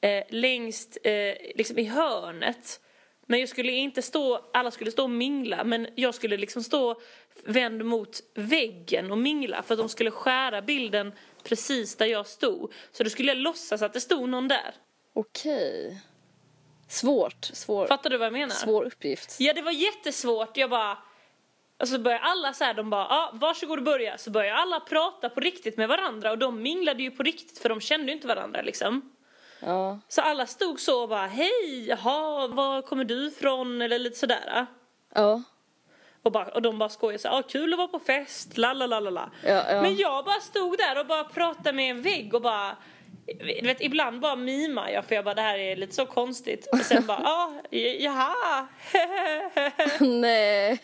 eh, 0.00 0.24
längst 0.28 0.98
eh, 1.04 1.12
liksom 1.54 1.78
i 1.78 1.84
hörnet. 1.84 2.80
Men 3.26 3.40
jag 3.40 3.48
skulle 3.48 3.72
inte 3.72 4.02
stå, 4.02 4.50
alla 4.52 4.70
skulle 4.70 4.90
stå 4.90 5.02
och 5.02 5.10
mingla 5.10 5.64
men 5.64 5.88
jag 5.94 6.14
skulle 6.14 6.36
liksom 6.36 6.62
stå 6.62 7.00
vänd 7.44 7.84
mot 7.84 8.20
väggen 8.34 9.12
och 9.12 9.18
mingla 9.18 9.62
för 9.62 9.74
att 9.74 9.80
de 9.80 9.88
skulle 9.88 10.10
skära 10.10 10.62
bilden 10.62 11.12
precis 11.44 11.96
där 11.96 12.06
jag 12.06 12.26
stod. 12.26 12.72
Så 12.92 13.04
då 13.04 13.10
skulle 13.10 13.28
jag 13.28 13.38
låtsas 13.38 13.82
att 13.82 13.92
det 13.92 14.00
stod 14.00 14.28
någon 14.28 14.48
där. 14.48 14.74
Okej. 15.14 16.00
Svårt. 16.88 17.44
Svår, 17.44 17.86
Fattar 17.86 18.10
du 18.10 18.16
vad 18.16 18.26
jag 18.26 18.32
menar? 18.32 18.54
svår 18.54 18.84
uppgift. 18.84 19.36
Ja, 19.38 19.52
det 19.54 19.62
var 19.62 19.72
jättesvårt. 19.72 20.56
Jag 20.56 20.70
bara... 20.70 20.98
Och 21.78 21.88
så 21.88 21.98
började 21.98 22.24
alla 22.24 22.52
så 22.52 22.64
här, 22.64 22.74
de 22.74 22.90
bara, 22.90 23.06
ah, 23.06 23.30
varsågod 23.32 23.78
och 23.78 23.84
börja. 23.84 24.18
Så 24.18 24.30
började 24.30 24.58
alla 24.58 24.80
prata 24.80 25.28
på 25.28 25.40
riktigt 25.40 25.76
med 25.76 25.88
varandra 25.88 26.30
och 26.30 26.38
de 26.38 26.62
minglade 26.62 27.02
ju 27.02 27.10
på 27.10 27.22
riktigt 27.22 27.58
för 27.58 27.68
de 27.68 27.80
kände 27.80 28.06
ju 28.06 28.12
inte 28.12 28.28
varandra 28.28 28.62
liksom. 28.62 29.14
Ja. 29.60 29.98
Så 30.08 30.20
alla 30.20 30.46
stod 30.46 30.80
så 30.80 31.02
och 31.02 31.08
bara, 31.08 31.26
hej, 31.26 31.86
jaha, 31.88 32.46
var 32.46 32.82
kommer 32.82 33.04
du 33.04 33.26
ifrån? 33.26 33.82
Eller 33.82 33.98
lite 33.98 34.18
sådär. 34.18 34.66
Ja. 35.14 35.42
Och, 36.22 36.32
bara, 36.32 36.48
och 36.48 36.62
de 36.62 36.78
bara 36.78 36.88
skojade 36.88 37.18
så 37.18 37.28
här, 37.28 37.38
ah, 37.38 37.42
kul 37.42 37.72
att 37.72 37.78
vara 37.78 37.88
på 37.88 37.98
fest, 37.98 38.56
la 38.56 38.72
la 38.72 38.86
la 38.86 39.00
la 39.00 39.10
la. 39.10 39.30
Men 39.82 39.96
jag 39.96 40.24
bara 40.24 40.40
stod 40.40 40.78
där 40.78 41.00
och 41.00 41.06
bara 41.06 41.24
pratade 41.24 41.72
med 41.72 41.90
en 41.90 42.02
vägg 42.02 42.34
och 42.34 42.42
bara 42.42 42.76
du 43.38 43.62
vet, 43.66 43.80
ibland 43.80 44.20
bara 44.20 44.36
mimar 44.36 44.88
jag 44.90 45.04
för 45.04 45.14
jag 45.14 45.24
bara 45.24 45.34
det 45.34 45.42
här 45.42 45.58
är 45.58 45.76
lite 45.76 45.94
så 45.94 46.06
konstigt. 46.06 46.66
Och 46.72 46.78
sen 46.78 47.06
bara, 47.06 47.18
ah, 47.18 47.52
jaha. 47.98 48.66
Nej. 50.00 50.78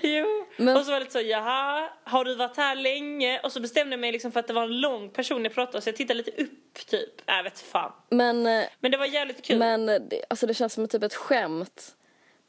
Jo. 0.00 0.46
Men- 0.56 0.76
Och 0.76 0.84
så 0.84 0.90
var 0.90 0.98
det 0.98 1.04
lite 1.04 1.12
så, 1.12 1.20
jaha, 1.20 1.88
har 2.04 2.24
du 2.24 2.34
varit 2.34 2.56
här 2.56 2.74
länge? 2.76 3.40
Och 3.40 3.52
så 3.52 3.60
bestämde 3.60 3.92
jag 3.92 4.00
mig 4.00 4.12
liksom 4.12 4.32
för 4.32 4.40
att 4.40 4.46
det 4.46 4.52
var 4.52 4.62
en 4.62 4.80
lång 4.80 5.10
person 5.10 5.44
jag 5.44 5.54
pratade 5.54 5.76
med 5.76 5.82
så 5.82 5.88
jag 5.88 5.96
tittade 5.96 6.14
lite 6.18 6.30
upp 6.42 6.74
typ. 6.86 7.10
Jag 7.26 7.42
vet 7.42 7.60
fan. 7.60 7.92
Men, 8.10 8.46
eh, 8.46 8.64
Men 8.80 8.90
det 8.90 8.96
var 8.98 9.06
jävligt 9.06 9.42
kul. 9.44 9.58
men 9.58 9.86
det, 9.86 10.22
alltså 10.30 10.46
det 10.46 10.54
känns 10.54 10.72
som 10.74 10.88
typ 10.88 11.02
ett 11.02 11.14
skämt 11.14 11.94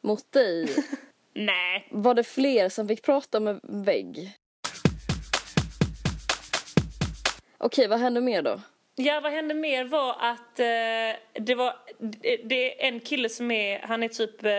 mot 0.03 0.31
dig. 0.31 0.67
Nej. 1.33 1.87
Var 1.91 2.13
det 2.13 2.23
fler 2.23 2.69
som 2.69 2.87
fick 2.87 3.01
prata 3.03 3.39
med 3.39 3.59
vägg? 3.63 4.31
Okej, 7.57 7.87
vad 7.87 7.99
hände 7.99 8.21
mer 8.21 8.41
då? 8.41 8.61
Ja, 8.97 9.19
vad 9.19 9.31
hände 9.31 9.53
mer 9.53 9.85
var 9.85 10.15
att 10.19 10.59
eh, 10.59 11.43
det 11.43 11.55
var, 11.55 11.75
det, 12.43 12.85
är 12.85 12.87
en 12.87 12.99
kille 12.99 13.29
som 13.29 13.51
är, 13.51 13.79
han 13.79 14.03
är 14.03 14.07
typ, 14.07 14.43
eh, 14.43 14.51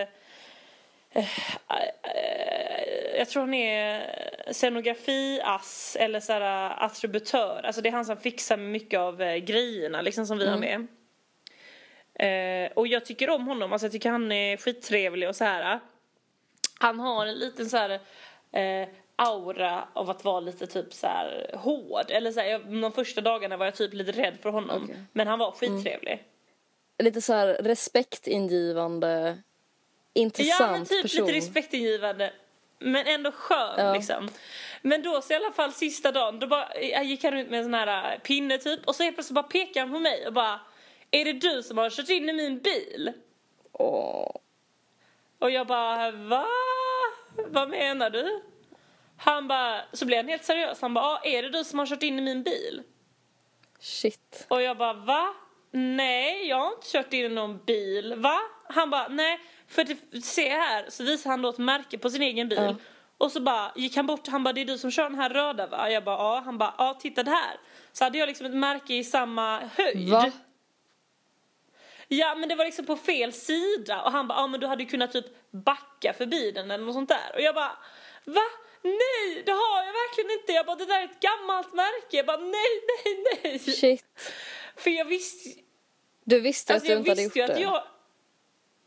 eh, 1.11 1.27
eh, 1.69 3.17
jag 3.17 3.29
tror 3.29 3.41
han 3.41 3.53
är 3.53 4.03
scenografiass 4.53 5.97
eller 5.99 6.19
så 6.19 6.33
här 6.33 6.73
attributör. 6.85 7.61
Alltså 7.63 7.81
det 7.81 7.89
är 7.89 7.93
han 7.93 8.05
som 8.05 8.17
fixar 8.17 8.57
mycket 8.57 8.99
av 8.99 9.21
eh, 9.21 9.35
grejerna 9.35 10.01
liksom 10.01 10.25
som 10.25 10.37
vi 10.37 10.47
har 10.47 10.57
med. 10.57 10.87
Eh, 12.13 12.71
och 12.71 12.87
jag 12.87 13.05
tycker 13.05 13.29
om 13.29 13.47
honom, 13.47 13.73
alltså 13.73 13.85
jag 13.85 13.91
tycker 13.91 14.09
han 14.09 14.31
är 14.31 14.57
skittrevlig 14.57 15.29
och 15.29 15.35
så 15.35 15.43
här. 15.43 15.79
Han 16.79 16.99
har 16.99 17.25
en 17.25 17.39
liten 17.39 17.69
så 17.69 17.77
här 17.77 17.99
eh, 18.51 18.87
aura 19.19 19.87
av 19.93 20.09
att 20.09 20.23
vara 20.23 20.39
lite 20.39 20.67
typ 20.67 20.93
så 20.93 21.07
här 21.07 21.51
hård. 21.53 22.05
Eller 22.11 22.31
så 22.31 22.39
här, 22.39 22.47
jag, 22.47 22.81
de 22.81 22.91
första 22.91 23.21
dagarna 23.21 23.57
var 23.57 23.65
jag 23.65 23.75
typ 23.75 23.93
lite 23.93 24.11
rädd 24.11 24.37
för 24.41 24.49
honom. 24.49 24.83
Okej. 24.83 24.97
Men 25.13 25.27
han 25.27 25.39
var 25.39 25.51
skittrevlig. 25.51 26.23
Lite 27.03 27.21
så 27.21 27.33
här 27.33 27.47
respektingivande, 27.47 29.37
intressant 30.13 30.59
Ja 30.59 30.71
men 30.71 30.85
typ 30.85 31.01
person. 31.01 31.25
lite 31.25 31.37
respektingivande. 31.37 32.33
Men 32.79 33.07
ändå 33.07 33.31
skön 33.31 33.75
Ja. 33.77 33.93
liksom. 33.93 34.29
Men 34.81 35.01
då 35.03 35.21
så 35.21 35.33
i 35.33 35.35
alla 35.35 35.51
fall 35.51 35.71
sista 35.73 36.11
dagen, 36.11 36.39
då 36.39 36.47
bara, 36.47 36.81
jag 36.81 37.03
gick 37.05 37.23
han 37.23 37.33
ut 37.37 37.49
med 37.49 37.57
en 37.59 37.63
sån 37.65 37.73
här 37.73 38.13
eh, 38.13 38.19
pinne 38.19 38.57
typ. 38.57 38.87
Och 38.87 38.95
så 38.95 39.03
helt 39.03 39.15
plötsligt 39.15 39.35
bara 39.35 39.43
pekade 39.43 39.79
han 39.79 39.91
på 39.93 39.99
mig 39.99 40.27
och 40.27 40.33
bara 40.33 40.59
Är 41.11 41.25
det 41.25 41.33
du 41.33 41.63
som 41.63 41.77
har 41.77 41.89
kört 41.89 42.09
in 42.09 42.29
i 42.29 42.33
min 42.33 42.59
bil? 42.59 43.13
Åh. 43.71 44.31
Och 45.39 45.51
jag 45.51 45.67
bara, 45.67 46.11
va? 46.11 46.45
Vad 47.47 47.69
menar 47.69 48.09
du? 48.09 48.41
Han 49.17 49.47
bara, 49.47 49.81
så 49.93 50.05
blev 50.05 50.17
han 50.17 50.27
helt 50.27 50.43
seriös. 50.43 50.81
Han 50.81 50.93
bara, 50.93 51.05
ah, 51.05 51.21
är 51.23 51.43
det 51.43 51.49
du 51.49 51.63
som 51.63 51.79
har 51.79 51.85
kört 51.85 52.03
in 52.03 52.19
i 52.19 52.21
min 52.21 52.43
bil? 52.43 52.83
Shit. 53.79 54.45
Och 54.49 54.61
jag 54.61 54.77
bara, 54.77 54.93
va? 54.93 55.33
Nej, 55.71 56.47
jag 56.47 56.57
har 56.57 56.71
inte 56.75 56.87
kört 56.91 57.13
in 57.13 57.25
i 57.25 57.29
någon 57.29 57.57
bil. 57.65 58.15
Va? 58.15 58.39
Han 58.69 58.89
bara, 58.89 59.07
nej, 59.07 59.39
för 59.67 59.81
att 59.81 60.23
se 60.23 60.49
här. 60.49 60.85
Så 60.89 61.03
visar 61.03 61.29
han 61.29 61.41
då 61.41 61.49
ett 61.49 61.57
märke 61.57 61.97
på 61.97 62.09
sin 62.09 62.21
egen 62.21 62.49
bil. 62.49 62.59
Ja. 62.61 62.75
Och 63.17 63.31
så 63.31 63.41
bara 63.41 63.71
gick 63.75 63.95
han 63.95 64.07
bort, 64.07 64.27
han 64.27 64.43
bara, 64.43 64.53
det 64.53 64.61
är 64.61 64.65
du 64.65 64.77
som 64.77 64.91
kör 64.91 65.03
den 65.03 65.15
här 65.15 65.29
röda 65.29 65.67
va? 65.67 65.89
Jag 65.89 66.03
bara, 66.03 66.17
ja. 66.17 66.41
Han 66.45 66.57
bara, 66.57 66.73
ja, 66.77 66.97
titta 67.01 67.23
det 67.23 67.31
här. 67.31 67.57
Så 67.91 68.03
hade 68.03 68.17
jag 68.17 68.27
liksom 68.27 68.45
ett 68.45 68.55
märke 68.55 68.93
i 68.93 69.03
samma 69.03 69.59
höjd. 69.59 70.09
Va? 70.09 70.31
Ja 72.07 72.35
men 72.35 72.49
det 72.49 72.55
var 72.55 72.65
liksom 72.65 72.85
på 72.85 72.95
fel 72.95 73.33
sida 73.33 74.01
och 74.01 74.11
han 74.11 74.27
bara, 74.27 74.39
ja 74.39 74.47
men 74.47 74.59
du 74.59 74.67
hade 74.67 74.83
ju 74.83 74.89
kunnat 74.89 75.11
typ 75.11 75.25
backa 75.51 76.13
förbi 76.13 76.51
den 76.51 76.71
eller 76.71 76.85
något 76.85 76.93
sånt 76.93 77.09
där. 77.09 77.31
Och 77.35 77.41
jag 77.41 77.55
bara, 77.55 77.71
va? 78.25 78.41
Nej 78.87 79.43
det 79.45 79.51
har 79.51 79.83
jag 79.85 79.93
verkligen 79.93 80.31
inte. 80.39 80.51
Jag 80.51 80.65
bara, 80.65 80.75
det 80.75 80.85
där 80.85 80.99
är 81.01 81.05
ett 81.05 81.19
gammalt 81.19 81.73
märke. 81.73 82.17
Jag 82.17 82.25
bara, 82.25 82.37
nej, 82.37 82.81
nej, 83.05 83.25
nej. 83.43 83.59
Shit. 83.59 84.05
För 84.75 84.89
jag 84.89 85.05
visste, 85.05 85.49
Du 86.25 86.39
visste 86.39 86.73
alltså 86.73 86.85
att 86.85 86.87
du 86.87 86.93
jag 86.93 86.99
inte 86.99 87.11
hade 87.11 87.21
gjort 87.21 87.27
visste 87.35 87.39
ju 87.39 87.45
att 87.45 87.55
det? 87.55 87.61
jag 87.61 87.83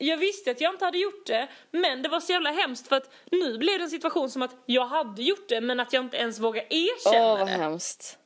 jag 0.03 0.17
visste 0.17 0.51
att 0.51 0.61
jag 0.61 0.75
inte 0.75 0.85
hade 0.85 0.99
gjort 0.99 1.27
det, 1.27 1.49
men 1.71 2.03
det 2.03 2.09
var 2.09 2.21
så 2.21 2.33
jävla 2.33 2.51
hemskt 2.51 2.89
för 2.89 2.97
att 2.97 3.15
nu 3.31 3.59
blev 3.59 3.79
det 3.79 3.85
en 3.85 3.91
situation 3.91 4.31
som 4.31 4.43
att 4.43 4.55
jag 4.67 4.87
hade 4.87 5.23
gjort 5.23 5.49
det 5.49 5.61
men 5.61 5.81
att 5.81 5.93
jag 5.93 6.05
inte 6.05 6.17
ens 6.17 6.39
vågar 6.39 6.65
erkänna 6.71 7.33
Åh, 7.33 7.39
vad 7.39 7.47
det. 7.47 7.53
hemskt. 7.53 8.19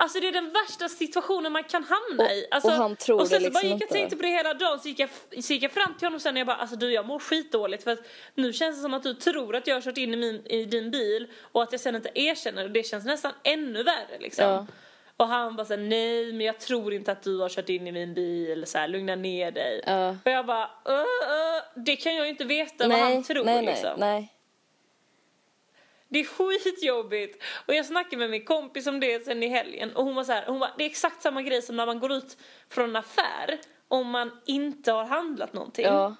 Alltså 0.00 0.20
det 0.20 0.28
är 0.28 0.32
den 0.32 0.52
värsta 0.52 0.88
situationen 0.88 1.52
man 1.52 1.64
kan 1.64 1.84
hamna 1.84 2.24
Och- 2.24 2.30
i. 2.30 2.46
Alltså, 2.50 2.68
och 2.68 2.74
han 2.74 2.96
tror 2.96 3.20
och 3.20 3.28
sen 3.28 3.40
så 3.40 3.50
bara 3.50 3.60
liksom 3.60 3.68
gick 3.68 3.72
jag 3.82 3.82
inte. 3.82 3.94
tänkte 3.94 4.16
på 4.16 4.22
det 4.22 4.28
hela 4.28 4.54
dagen 4.54 4.80
så 4.80 4.88
gick, 4.88 4.98
jag, 4.98 5.08
så 5.44 5.52
gick 5.52 5.62
jag 5.62 5.72
fram 5.72 5.94
till 5.98 6.06
honom 6.06 6.20
sen 6.20 6.34
och 6.34 6.40
jag 6.40 6.46
bara 6.46 6.56
alltså 6.56 6.76
du 6.76 6.92
jag 6.92 7.06
mår 7.06 7.18
skitdåligt 7.18 7.84
för 7.84 7.90
att 7.90 7.98
nu 8.34 8.52
känns 8.52 8.76
det 8.76 8.82
som 8.82 8.94
att 8.94 9.02
du 9.02 9.14
tror 9.14 9.56
att 9.56 9.66
jag 9.66 9.76
har 9.76 9.80
kört 9.82 9.98
in 9.98 10.14
i, 10.14 10.16
min, 10.16 10.46
i 10.46 10.64
din 10.64 10.90
bil 10.90 11.26
och 11.52 11.62
att 11.62 11.72
jag 11.72 11.80
sen 11.80 11.94
inte 11.94 12.10
erkänner 12.14 12.62
det. 12.62 12.68
Det 12.68 12.82
känns 12.82 13.04
nästan 13.04 13.32
ännu 13.44 13.82
värre 13.82 14.18
liksom. 14.20 14.44
Ja. 14.44 14.66
Och 15.16 15.28
han 15.28 15.56
bara 15.56 15.64
såhär, 15.64 15.80
nej 15.82 16.32
men 16.32 16.46
jag 16.46 16.60
tror 16.60 16.94
inte 16.94 17.12
att 17.12 17.22
du 17.22 17.38
har 17.38 17.48
kört 17.48 17.68
in 17.68 17.86
i 17.86 17.92
min 17.92 18.14
bil, 18.14 18.66
så 18.66 18.78
här, 18.78 18.88
lugna 18.88 19.14
ner 19.16 19.50
dig. 19.50 19.82
Ja. 19.86 20.08
Och 20.24 20.30
jag 20.30 20.46
bara, 20.46 20.70
"Ö, 20.84 21.00
ö, 21.00 21.60
det 21.76 21.96
kan 21.96 22.14
jag 22.14 22.24
ju 22.24 22.30
inte 22.30 22.44
veta 22.44 22.74
vad 22.78 22.88
nej, 22.88 23.14
han 23.14 23.24
tror 23.24 23.44
nej, 23.44 23.54
nej, 23.56 23.66
liksom. 23.66 23.90
nej. 24.00 24.32
Det 26.08 26.18
är 26.18 26.24
skitjobbigt. 26.24 27.42
Och 27.66 27.74
jag 27.74 27.86
snackade 27.86 28.16
med 28.16 28.30
min 28.30 28.44
kompis 28.44 28.86
om 28.86 29.00
det 29.00 29.24
sen 29.24 29.42
i 29.42 29.48
helgen 29.48 29.96
och 29.96 30.04
hon 30.04 30.14
var 30.14 30.24
så 30.24 30.32
här, 30.32 30.44
hon 30.46 30.58
var, 30.58 30.70
det 30.78 30.84
är 30.84 30.90
exakt 30.90 31.22
samma 31.22 31.42
grej 31.42 31.62
som 31.62 31.76
när 31.76 31.86
man 31.86 31.98
går 32.00 32.12
ut 32.12 32.36
från 32.70 32.88
en 32.90 32.96
affär 32.96 33.58
om 33.88 34.10
man 34.10 34.40
inte 34.46 34.92
har 34.92 35.04
handlat 35.04 35.52
någonting. 35.52 35.84
Ja. 35.84 36.14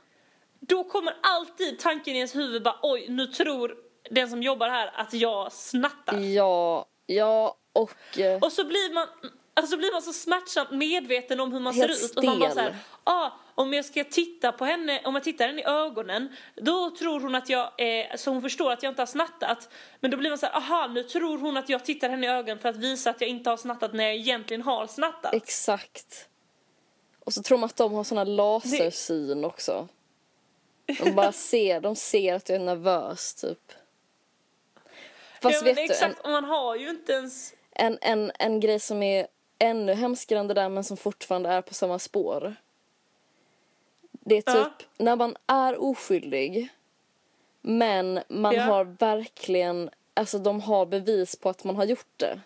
Då 0.61 0.85
kommer 0.85 1.16
alltid 1.22 1.79
tanken 1.79 2.14
i 2.14 2.16
ens 2.16 2.37
huvud 2.37 2.62
bara 2.62 2.79
oj, 2.83 3.07
nu 3.09 3.27
tror 3.27 3.77
den 4.11 4.29
som 4.29 4.42
jobbar 4.42 4.68
här 4.68 4.90
att 4.94 5.12
jag 5.12 5.53
snattar. 5.53 6.18
Ja, 6.18 6.87
ja 7.07 7.57
och... 7.72 8.18
eh, 8.18 8.38
Och 8.42 8.53
så 8.53 8.64
blir 8.64 8.94
man 8.94 9.07
Alltså 9.59 9.77
blir 9.77 9.92
man 9.92 10.03
så 10.03 10.12
smärtsamt 10.12 10.71
medveten 10.71 11.40
om 11.40 11.53
hur 11.53 11.61
man 11.61 11.75
Helt 11.75 11.97
ser 11.97 12.05
ut 12.05 12.16
och 12.16 12.25
man 12.25 12.38
bara 12.38 12.51
så 12.51 12.61
här, 12.61 12.77
ah, 13.05 13.31
om 13.55 13.73
jag 13.73 13.85
ska 13.85 14.05
titta 14.05 14.53
på 14.53 14.64
henne, 14.64 15.01
om 15.05 15.14
jag 15.14 15.25
tittar 15.25 15.47
henne 15.47 15.61
i 15.61 15.64
ögonen, 15.64 16.37
då 16.55 16.90
tror 16.90 17.21
hon 17.21 17.35
att 17.35 17.49
jag, 17.49 17.71
eh, 17.79 18.16
så 18.16 18.31
hon 18.31 18.42
förstår 18.42 18.73
att 18.73 18.83
jag 18.83 18.90
inte 18.90 19.03
har 19.03 19.07
snattat. 19.07 19.68
Men 20.01 20.11
då 20.11 20.16
blir 20.16 20.31
man 20.31 20.38
så 20.38 20.47
här, 20.47 20.57
aha, 20.57 20.87
nu 20.87 21.03
tror 21.03 21.38
hon 21.38 21.57
att 21.57 21.68
jag 21.68 21.85
tittar 21.85 22.09
henne 22.09 22.27
i 22.27 22.29
ögonen 22.29 22.59
för 22.59 22.68
att 22.68 22.77
visa 22.77 23.11
att 23.11 23.21
jag 23.21 23.31
inte 23.31 23.51
har 23.51 23.57
snattat 23.57 23.92
när 23.92 24.05
jag 24.05 24.14
egentligen 24.14 24.62
har 24.62 24.87
snattat. 24.87 25.35
Exakt. 25.35 26.29
Och 27.21 27.35
så 27.35 27.42
tror 27.42 27.59
man 27.59 27.66
att 27.66 27.77
de 27.77 27.92
har 27.92 28.05
såna 28.05 28.25
lasersyn 28.25 29.44
också. 29.44 29.88
De 30.99 31.11
bara 31.11 31.33
ser, 31.51 31.81
de 31.81 31.97
ser 31.97 32.35
att 32.35 32.44
du 32.44 32.55
är 32.55 32.59
nervös 32.59 33.35
typ. 33.35 33.73
Fast 35.42 35.55
ja, 35.55 35.62
men 35.64 35.64
vet 35.64 35.77
du, 35.77 35.83
en, 35.83 35.90
exakt, 35.90 36.25
man 36.25 36.44
har 36.44 36.77
ju 36.77 36.90
inte 36.90 37.12
ens, 37.12 37.55
en, 37.71 37.99
en, 38.01 38.33
en 38.38 38.61
grej 38.61 38.81
som 38.81 39.03
är 39.03 39.27
ännu 39.59 39.94
hemskare 39.94 40.38
än 40.38 40.49
det 40.49 40.55
där 40.55 40.68
men 40.68 40.85
som 40.85 40.97
fortfarande 40.97 41.49
är 41.49 41.62
på 41.62 41.75
samma 41.75 41.99
spår. 41.99 42.55
Det 44.11 44.35
är 44.37 44.42
typ 44.42 44.87
Ja. 44.88 45.05
när 45.05 45.16
man 45.16 45.37
är 45.47 45.83
oskyldig 45.83 46.68
men 47.61 48.21
man 48.29 48.55
Ja. 48.55 48.62
har 48.62 48.85
verkligen, 48.85 49.90
alltså 50.14 50.38
de 50.38 50.61
har 50.61 50.87
bevis 50.87 51.37
på 51.37 51.49
att 51.49 51.64
man 51.64 51.77
har 51.77 51.85
gjort 51.85 52.12
det. 52.16 52.40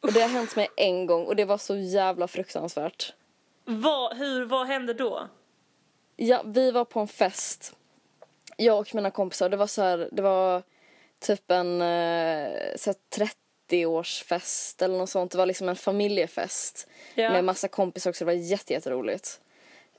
Och 0.00 0.12
det 0.12 0.20
har 0.20 0.28
hänt 0.28 0.56
mig 0.56 0.68
en 0.76 1.06
gång 1.06 1.24
och 1.26 1.36
det 1.36 1.44
var 1.44 1.58
så 1.58 1.76
jävla 1.76 2.28
fruktansvärt. 2.28 3.12
vad, 3.64 4.16
hur, 4.16 4.44
vad 4.44 4.66
hände 4.66 4.94
då? 4.94 5.28
Ja, 6.16 6.42
vi 6.44 6.70
var 6.70 6.84
på 6.84 7.00
en 7.00 7.08
fest. 7.08 7.76
Jag 8.56 8.78
och 8.78 8.94
mina 8.94 9.10
kompisar. 9.10 9.48
Det 9.48 9.56
var 9.56 9.66
så 9.66 9.82
här, 9.82 10.08
det 10.12 10.22
var 10.22 10.62
typ 11.18 11.50
en 11.50 11.82
eh, 11.82 12.76
så 12.76 12.90
här 12.90 12.96
30-årsfest 13.70 14.82
eller 14.82 14.98
något 14.98 15.10
sånt. 15.10 15.32
Det 15.32 15.38
var 15.38 15.46
liksom 15.46 15.68
en 15.68 15.76
familjefest 15.76 16.88
Ja. 17.14 17.30
med 17.30 17.44
massa 17.44 17.68
kompisar 17.68 18.10
också. 18.10 18.24
Det 18.24 18.26
var 18.26 18.32
jätte, 18.32 18.72
jätteroligt. 18.72 19.40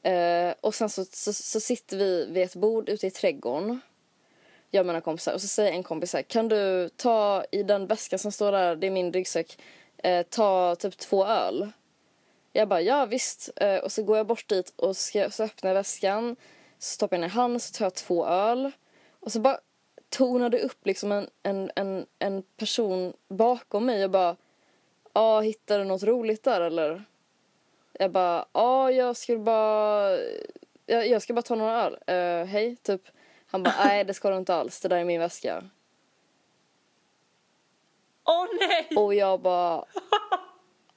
Eh, 0.04 0.54
och 0.62 0.76
sen 0.76 0.90
så, 0.90 1.06
så, 1.06 1.34
så 1.34 1.60
sitter 1.60 1.98
vi 1.98 2.26
vid 2.32 2.44
ett 2.44 2.56
bord 2.56 2.90
ute 2.90 3.08
i 3.08 3.12
trädgården. 3.12 3.82
Jag 4.72 4.80
och 4.82 4.86
mina 4.88 5.02
kompisar. 5.02 5.34
Och 5.34 5.42
så 5.42 5.48
säger 5.48 5.72
en 5.72 5.84
kompis 5.84 6.14
här, 6.14 6.22
kan 6.22 6.48
du 6.48 6.90
ta 6.90 7.46
i 7.52 7.64
den 7.64 7.88
väskan 7.88 8.20
som 8.20 8.32
står 8.32 8.52
där, 8.52 8.76
det 8.76 8.88
är 8.88 8.92
min 8.92 9.14
ryggsäck, 9.14 9.58
eh, 9.98 10.26
ta 10.30 10.76
typ 10.76 10.98
två 10.98 11.26
öl. 11.26 11.72
Jag 12.54 12.68
bara, 12.68 12.82
ja 12.82 13.06
visst. 13.06 13.50
Eh, 13.56 13.76
och 13.78 13.92
så 13.92 14.04
går 14.04 14.18
jag 14.18 14.28
bort 14.28 14.50
dit 14.50 14.74
och 14.76 14.98
ska, 14.98 15.30
så 15.32 15.44
öppnar 15.44 15.70
jag 15.70 15.76
väskan. 15.76 16.36
Så 16.80 16.94
stoppar 16.94 17.18
jag 17.18 17.26
i 17.26 17.30
handen, 17.30 17.60
så 17.60 17.74
tar 17.74 17.86
jag 17.86 17.94
två 17.94 18.26
öl. 18.28 18.72
Och 19.20 19.32
så 19.32 19.40
bara 19.40 19.60
tonade 20.10 20.60
upp 20.60 20.86
liksom 20.86 21.12
en, 21.12 21.30
en, 21.44 21.72
en, 21.76 22.06
en 22.20 22.44
person 22.58 23.14
bakom 23.28 23.86
mig 23.86 24.04
och 24.04 24.12
bara, 24.12 24.36
ja 25.14 25.40
hittar 25.40 25.80
du 25.80 25.86
något 25.86 26.04
roligt 26.04 26.44
där 26.44 26.62
eller? 26.62 27.04
Jag 27.94 28.12
bara, 28.12 28.46
ja 28.52 28.92
jag 28.92 29.18
skulle 29.18 29.40
bara, 29.40 30.18
jag, 30.86 31.08
jag 31.08 31.22
ska 31.22 31.34
bara 31.34 31.42
ta 31.42 31.56
några 31.56 31.84
öl. 31.84 31.98
Eh, 32.08 32.46
hej, 32.46 32.76
typ. 32.76 33.02
Han 33.48 33.64
bara, 33.64 33.76
nej 33.86 34.04
det 34.04 34.14
ska 34.14 34.30
du 34.30 34.38
inte 34.38 34.56
alls, 34.56 34.82
det 34.82 34.88
där 34.88 34.98
är 34.98 35.06
min 35.06 35.20
väska. 35.20 35.64
Åh 38.24 38.46
nej! 38.60 38.88
Och 38.98 39.14
jag 39.14 39.40
bara... 39.40 39.86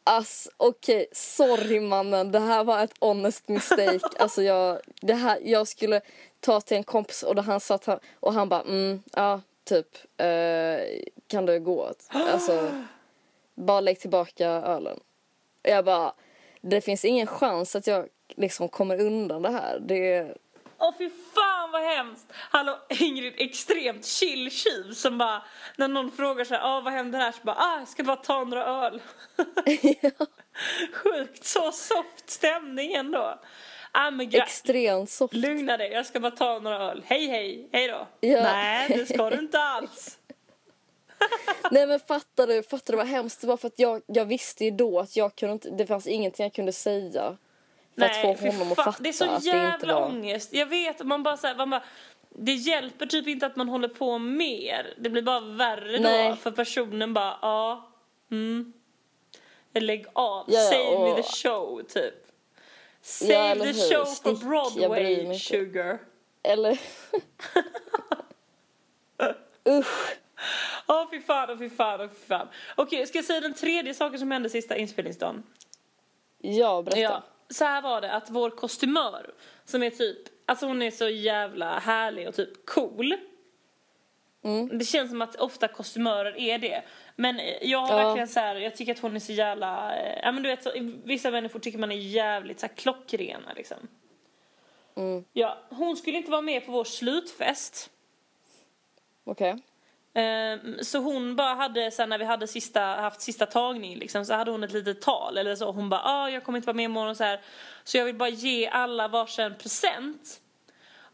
Ass, 0.04 0.48
okej, 0.56 1.06
sorry 1.12 1.80
mannen, 1.80 2.32
det 2.32 2.38
här 2.38 2.64
var 2.64 2.84
ett 2.84 2.94
honest 3.00 3.48
mistake. 3.48 4.00
Alltså 4.18 4.42
jag, 4.42 4.80
det 5.00 5.14
här, 5.14 5.38
jag 5.42 5.68
skulle 5.68 6.00
ta 6.40 6.60
till 6.60 6.76
en 6.76 6.84
kompis 6.84 7.22
och 7.22 7.34
då 7.34 7.42
han 7.42 7.60
sa 7.60 7.74
att 7.74 7.84
han, 7.84 7.98
och 8.20 8.32
han 8.32 8.48
bara 8.48 8.62
mm, 8.62 9.02
ja, 9.12 9.40
typ, 9.64 9.86
eh, 10.16 10.80
kan 11.26 11.46
du 11.46 11.60
gå? 11.60 11.92
Alltså, 12.08 12.70
bara 13.54 13.80
lägg 13.80 14.00
tillbaka 14.00 14.48
ölen. 14.48 15.00
Och 15.62 15.70
jag 15.70 15.84
bara, 15.84 16.12
det 16.60 16.80
finns 16.80 17.04
ingen 17.04 17.26
chans 17.26 17.76
att 17.76 17.86
jag 17.86 18.08
liksom 18.36 18.68
kommer 18.68 19.00
undan 19.00 19.42
det 19.42 19.50
här. 19.50 19.78
Det, 19.80 20.34
Åh 20.80 20.94
fy 20.98 21.10
fan 21.34 21.70
vad 21.70 21.82
hemskt! 21.82 22.26
Hallå 22.32 22.78
Ingrid, 22.88 23.34
extremt 23.36 24.06
chill 24.06 24.50
tjuv 24.50 24.92
som 24.92 25.18
bara 25.18 25.42
när 25.76 25.88
någon 25.88 26.10
frågar 26.12 26.44
så 26.44 26.54
här, 26.54 26.60
ah, 26.64 26.80
vad 26.80 26.92
händer 26.92 27.18
här? 27.18 27.32
Så 27.32 27.38
bara, 27.42 27.56
ah, 27.56 27.78
jag 27.78 27.88
ska 27.88 28.02
bara 28.02 28.16
ta 28.16 28.44
några 28.44 28.64
öl. 28.64 29.02
Sjukt 30.92 31.44
så 31.44 31.72
soft 31.72 32.30
stämning 32.30 32.92
ändå. 32.92 33.40
Ah, 34.00 34.10
men 34.10 34.34
extremt 34.34 35.10
soft. 35.10 35.34
lugna 35.34 35.76
dig, 35.76 35.92
jag 35.92 36.06
ska 36.06 36.20
bara 36.20 36.30
ta 36.30 36.58
några 36.58 36.78
öl. 36.78 37.02
Hej 37.06 37.26
hej, 37.26 37.68
hej 37.72 37.88
då. 37.88 38.06
Ja. 38.20 38.42
Nej, 38.42 38.88
det 38.88 39.06
ska 39.06 39.30
du 39.30 39.38
inte 39.38 39.58
alls. 39.58 40.18
Nej 41.70 41.86
men 41.86 42.00
fattar 42.00 42.46
du, 42.46 42.62
fattar 42.62 42.92
du 42.92 42.96
vad 42.96 43.06
hemskt 43.06 43.40
det 43.40 43.46
var 43.46 43.56
för 43.56 43.66
att 43.66 43.78
jag, 43.78 44.02
jag 44.06 44.24
visste 44.24 44.64
ju 44.64 44.70
då 44.70 45.00
att 45.00 45.16
jag 45.16 45.36
kunde 45.36 45.52
inte, 45.52 45.70
det 45.70 45.86
fanns 45.86 46.06
ingenting 46.06 46.44
jag 46.44 46.52
kunde 46.52 46.72
säga. 46.72 47.36
För 47.98 48.04
att 48.04 48.40
få 48.40 48.46
honom 48.46 48.72
att 48.72 48.76
fatta 48.84 49.02
Det 49.02 49.08
är 49.08 49.12
så 49.12 49.24
att 49.24 49.42
det 49.42 49.46
jävla 49.48 49.74
inte 49.74 49.86
var... 49.86 50.04
ångest. 50.06 50.52
Jag 50.52 50.66
vet, 50.66 51.02
man 51.04 51.22
bara, 51.22 51.36
så 51.36 51.46
här, 51.46 51.54
man 51.56 51.70
bara 51.70 51.82
det 52.28 52.52
hjälper 52.52 53.06
typ 53.06 53.28
inte 53.28 53.46
att 53.46 53.56
man 53.56 53.68
håller 53.68 53.88
på 53.88 54.18
mer. 54.18 54.94
Det 54.98 55.10
blir 55.10 55.22
bara 55.22 55.40
värre 55.40 55.98
Nej. 55.98 56.30
då. 56.30 56.36
För 56.36 56.50
personen 56.50 57.14
bara, 57.14 57.38
ja, 57.42 57.88
mm. 58.30 58.72
Lägg 59.74 60.06
av. 60.12 60.44
Ja, 60.48 60.60
Save 60.60 60.84
me 60.84 61.10
och- 61.10 61.16
the 61.16 61.22
show, 61.22 61.82
typ. 61.88 62.27
Ja, 63.00 63.06
Save 63.06 63.34
eller 63.34 63.64
the 63.64 63.72
hur? 63.72 63.90
show 63.90 64.04
Stick, 64.04 64.38
for 64.38 64.48
Broadway, 64.48 65.38
sugar. 65.38 65.98
Eller... 66.42 66.80
Usch. 69.68 70.16
Åh 70.86 71.10
fy 71.10 71.20
fan, 71.20 71.50
åh 71.50 71.58
fy 71.58 71.70
fan, 71.70 72.00
åh 72.00 72.08
fy 72.08 72.26
fan. 72.26 72.48
Okej, 72.76 73.06
ska 73.06 73.18
jag 73.18 73.24
säga 73.24 73.40
den 73.40 73.54
tredje 73.54 73.94
saken 73.94 74.18
som 74.18 74.30
hände 74.30 74.48
sista 74.50 74.76
inspelningsdagen? 74.76 75.42
Ja, 76.38 76.82
berätta. 76.82 77.00
Ja, 77.00 77.22
så 77.48 77.64
här 77.64 77.82
var 77.82 78.00
det 78.00 78.12
att 78.12 78.30
vår 78.30 78.50
kostymör 78.50 79.34
som 79.64 79.82
är 79.82 79.90
typ, 79.90 80.18
alltså 80.46 80.66
hon 80.66 80.82
är 80.82 80.90
så 80.90 81.08
jävla 81.08 81.78
härlig 81.78 82.28
och 82.28 82.34
typ 82.34 82.66
cool. 82.66 83.14
Mm. 84.44 84.78
Det 84.78 84.84
känns 84.84 85.10
som 85.10 85.22
att 85.22 85.36
ofta 85.36 85.68
kostymörer 85.68 86.38
är 86.38 86.58
det. 86.58 86.82
Men 87.20 87.40
jag 87.62 87.78
har 87.78 87.98
Ja. 88.00 88.06
verkligen 88.06 88.28
så 88.28 88.40
här, 88.40 88.54
jag 88.56 88.76
tycker 88.76 88.92
att 88.92 88.98
hon 88.98 89.16
är 89.16 89.20
så 89.20 89.32
jävla, 89.32 89.96
eh, 89.96 90.18
ja 90.22 90.32
men 90.32 90.42
du 90.42 90.48
vet 90.48 90.62
så, 90.62 90.70
vissa 91.04 91.30
människor 91.30 91.60
tycker 91.60 91.78
man 91.78 91.92
är 91.92 91.96
jävligt 91.96 92.60
så 92.60 92.66
här 92.66 92.74
klockrena 92.74 93.52
liksom. 93.56 93.76
Mm. 94.96 95.24
Ja, 95.32 95.58
hon 95.70 95.96
skulle 95.96 96.16
inte 96.16 96.30
vara 96.30 96.40
med 96.42 96.66
på 96.66 96.72
vår 96.72 96.84
slutfest. 96.84 97.90
Okej. 99.24 99.56
Ehm, 100.14 100.76
Så 100.82 100.98
hon 100.98 101.36
bara 101.36 101.54
hade, 101.54 101.90
sen 101.90 102.08
när 102.08 102.18
vi 102.18 102.24
hade 102.24 102.46
sista, 102.46 102.80
haft 102.80 103.20
sista 103.20 103.46
tagning 103.46 103.96
liksom, 103.98 104.24
så 104.24 104.34
hade 104.34 104.50
hon 104.50 104.64
ett 104.64 104.72
litet 104.72 105.00
tal 105.02 105.38
eller 105.38 105.54
så. 105.56 105.72
Hon 105.72 105.88
bara, 105.88 106.02
ah, 106.04 106.30
jag 106.30 106.44
kommer 106.44 106.56
inte 106.58 106.66
vara 106.66 106.76
med 106.76 106.84
imorgon 106.84 107.16
så 107.16 107.24
här. 107.24 107.40
Så 107.84 107.96
jag 107.98 108.04
vill 108.04 108.14
bara 108.14 108.28
ge 108.28 108.68
alla 108.68 109.08
varsin 109.08 109.54
present. 109.54 110.40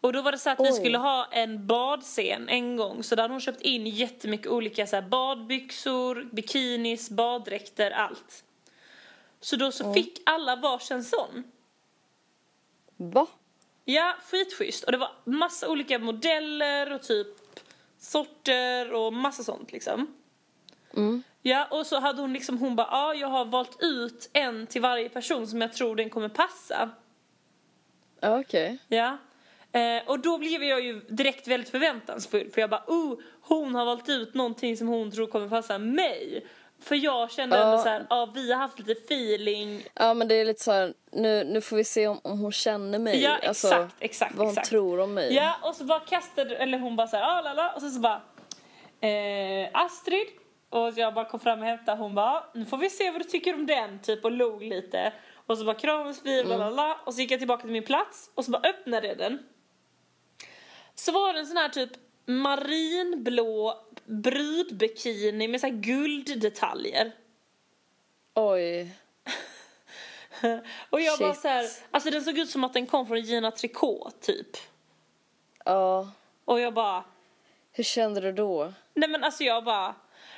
Och 0.05 0.13
då 0.13 0.23
var 0.23 0.33
det 0.33 0.39
så 0.39 0.51
att 0.51 0.61
vi 0.61 0.65
Oj. 0.65 0.73
skulle 0.73 0.99
ha 0.99 1.29
en 1.31 1.67
badscen 1.67 2.49
en 2.49 2.77
gång. 2.77 3.03
Så 3.03 3.15
där 3.15 3.23
hade 3.23 3.35
hon 3.35 3.41
köpt 3.41 3.61
in 3.61 3.87
jättemycket 3.87 4.47
olika 4.47 4.87
så 4.87 5.03
badbyxor, 5.03 6.29
bikinis, 6.33 7.11
baddräkter, 7.11 7.91
allt. 7.91 8.45
Så 9.41 9.57
då 9.57 9.73
så 9.73 9.95
fick 9.95 10.23
alla 10.27 10.57
varsin 10.57 11.05
sån. 11.05 11.45
Va? 12.97 13.27
Ja, 13.85 14.15
skitschysst. 14.31 14.85
Och 14.85 14.93
det 14.93 14.99
var 14.99 15.11
massa 15.25 15.69
olika 15.69 15.99
modeller 15.99 16.93
och 16.93 17.03
typ 17.03 17.29
sorter 17.99 18.93
och 18.93 19.13
massa 19.13 19.43
sånt 19.43 19.73
liksom. 19.73 20.07
Mm. 20.97 21.23
Ja, 21.43 21.67
och 21.71 21.87
så 21.87 22.01
hade 22.01 22.21
hon 22.21 22.33
liksom, 22.33 22.59
hon 22.59 22.77
bara, 22.77 22.89
ja, 22.91 23.07
ah, 23.07 23.15
jag 23.15 23.29
har 23.29 23.45
valt 23.45 23.77
ut 23.81 24.31
en 24.33 24.67
till 24.67 24.83
varje 24.83 25.09
person 25.09 25.47
som 25.47 25.61
jag 25.61 25.73
tror 25.73 25.97
den 25.97 26.11
kommer 26.11 26.29
passa. 26.29 26.91
Okej. 28.23 28.79
Ja. 28.89 29.19
Eh, 29.75 30.03
och 30.07 30.21
då 30.21 30.39
blev 30.39 30.65
jag 30.65 30.81
ju 30.81 31.01
direkt 31.01 31.49
väldigt 31.49 31.71
förväntansfull 31.71 32.51
för 32.51 32.61
jag 32.61 32.71
bara, 32.71 32.85
oh, 32.87 33.19
hon 33.41 33.75
har 33.75 33.85
valt 33.85 34.09
ut 34.09 34.35
någonting 34.35 34.77
som 34.77 34.89
hon 34.89 35.11
tror 35.11 35.27
kommer 35.27 35.49
passa 35.49 35.79
mig. 35.79 36.47
För 36.83 36.95
jag 36.95 37.31
kände 37.31 37.57
ändå 37.57 37.73
Ja. 37.73 37.79
så 37.79 37.89
här, 37.89 38.07
ja, 38.11 38.33
vi 38.35 38.53
har 38.53 38.59
haft 38.61 38.79
lite 38.79 38.93
feeling. 38.93 39.83
Ja 39.95 40.15
men 40.15 40.29
det 40.29 40.35
är 40.35 40.45
lite 40.45 40.63
så 40.65 40.73
här, 40.73 40.95
nu, 41.13 41.45
nu 41.45 41.61
får 41.61 41.77
vi 41.77 41.85
se 41.85 42.09
om, 42.09 42.21
om 42.25 42.39
hon 42.39 42.53
känner 42.53 42.99
mig. 42.99 43.23
Ja, 43.23 43.37
alltså, 43.49 43.67
exakt, 43.69 43.95
exakt, 43.99 44.35
Vad 44.35 44.47
hon 44.47 44.53
exakt. 44.53 44.69
tror 44.69 45.01
om 45.01 45.15
mig. 45.15 45.35
Ja, 45.35 45.55
och 45.63 45.75
så 45.75 45.85
bara 45.85 46.01
kastade, 46.01 46.57
eller 46.57 46.79
hon 46.79 46.97
bara 46.97 47.07
så 47.07 47.17
här, 47.17 47.39
ah, 47.39 47.41
lala, 47.43 47.73
och 47.73 47.81
så, 47.83 47.91
så 47.91 48.01
bara, 48.01 48.21
eh, 49.01 49.69
Astrid. 49.73 50.27
Och 50.71 50.93
jag 50.97 51.15
bara 51.15 51.25
kom 51.25 51.41
fram 51.41 51.59
och 51.61 51.67
hämtade, 51.67 51.99
hon 51.99 52.15
bara, 52.15 52.45
nu 52.55 52.65
får 52.65 52.77
vi 52.77 52.91
se 52.91 53.11
vad 53.11 53.21
du 53.21 53.25
tycker 53.25 53.55
om 53.55 53.67
den, 53.67 53.99
typ, 54.03 54.25
och 54.25 54.31
log 54.33 54.63
lite. 54.63 55.13
Och 55.47 55.59
så 55.59 55.65
bara 55.65 55.75
kramades 55.77 56.21
vi, 56.25 56.41
Mm. 56.41 56.79
och 57.05 57.15
så 57.15 57.21
gick 57.21 57.31
jag 57.31 57.39
tillbaka 57.39 57.61
till 57.63 57.71
min 57.73 57.83
plats 57.85 58.31
och 58.35 58.45
så 58.45 58.51
bara 58.51 58.63
öppnade 58.69 59.07
jag 59.09 59.19
den. 59.19 59.39
Så 60.95 61.13
var 61.13 61.33
det 61.33 61.39
en 61.39 61.47
sån 61.47 61.57
här 61.57 61.69
typ 61.69 61.91
marinblå 62.27 63.81
brudbikini 64.05 65.49
med 65.49 65.61
så 65.61 65.67
här 65.67 65.75
gulddetaljer. 65.75 67.13
Oj. 68.35 68.97
Och 70.91 71.01
jag 71.01 71.19
bara 71.19 71.33
Shit. 71.33 71.43
så 71.43 71.49
här, 71.49 71.67
alltså 71.91 72.11
den 72.11 72.23
såg 72.25 72.39
ut 72.39 72.51
som 72.51 72.65
att 72.65 72.73
den 72.73 72.87
kom 72.87 73.07
från 73.07 73.21
Gina 73.21 73.51
Tricot 73.51 74.21
typ. 74.21 74.57
Ja. 75.65 76.11
Och 76.45 76.61
jag 76.61 76.75
bara, 76.75 77.05
Hur 77.73 77.85
kände 77.85 78.21
du 78.21 78.33
då? 78.33 78.73
nej 78.95 79.09
men 79.09 79.25
alltså 79.25 79.45
jag 79.45 79.65
bara, 79.65 79.95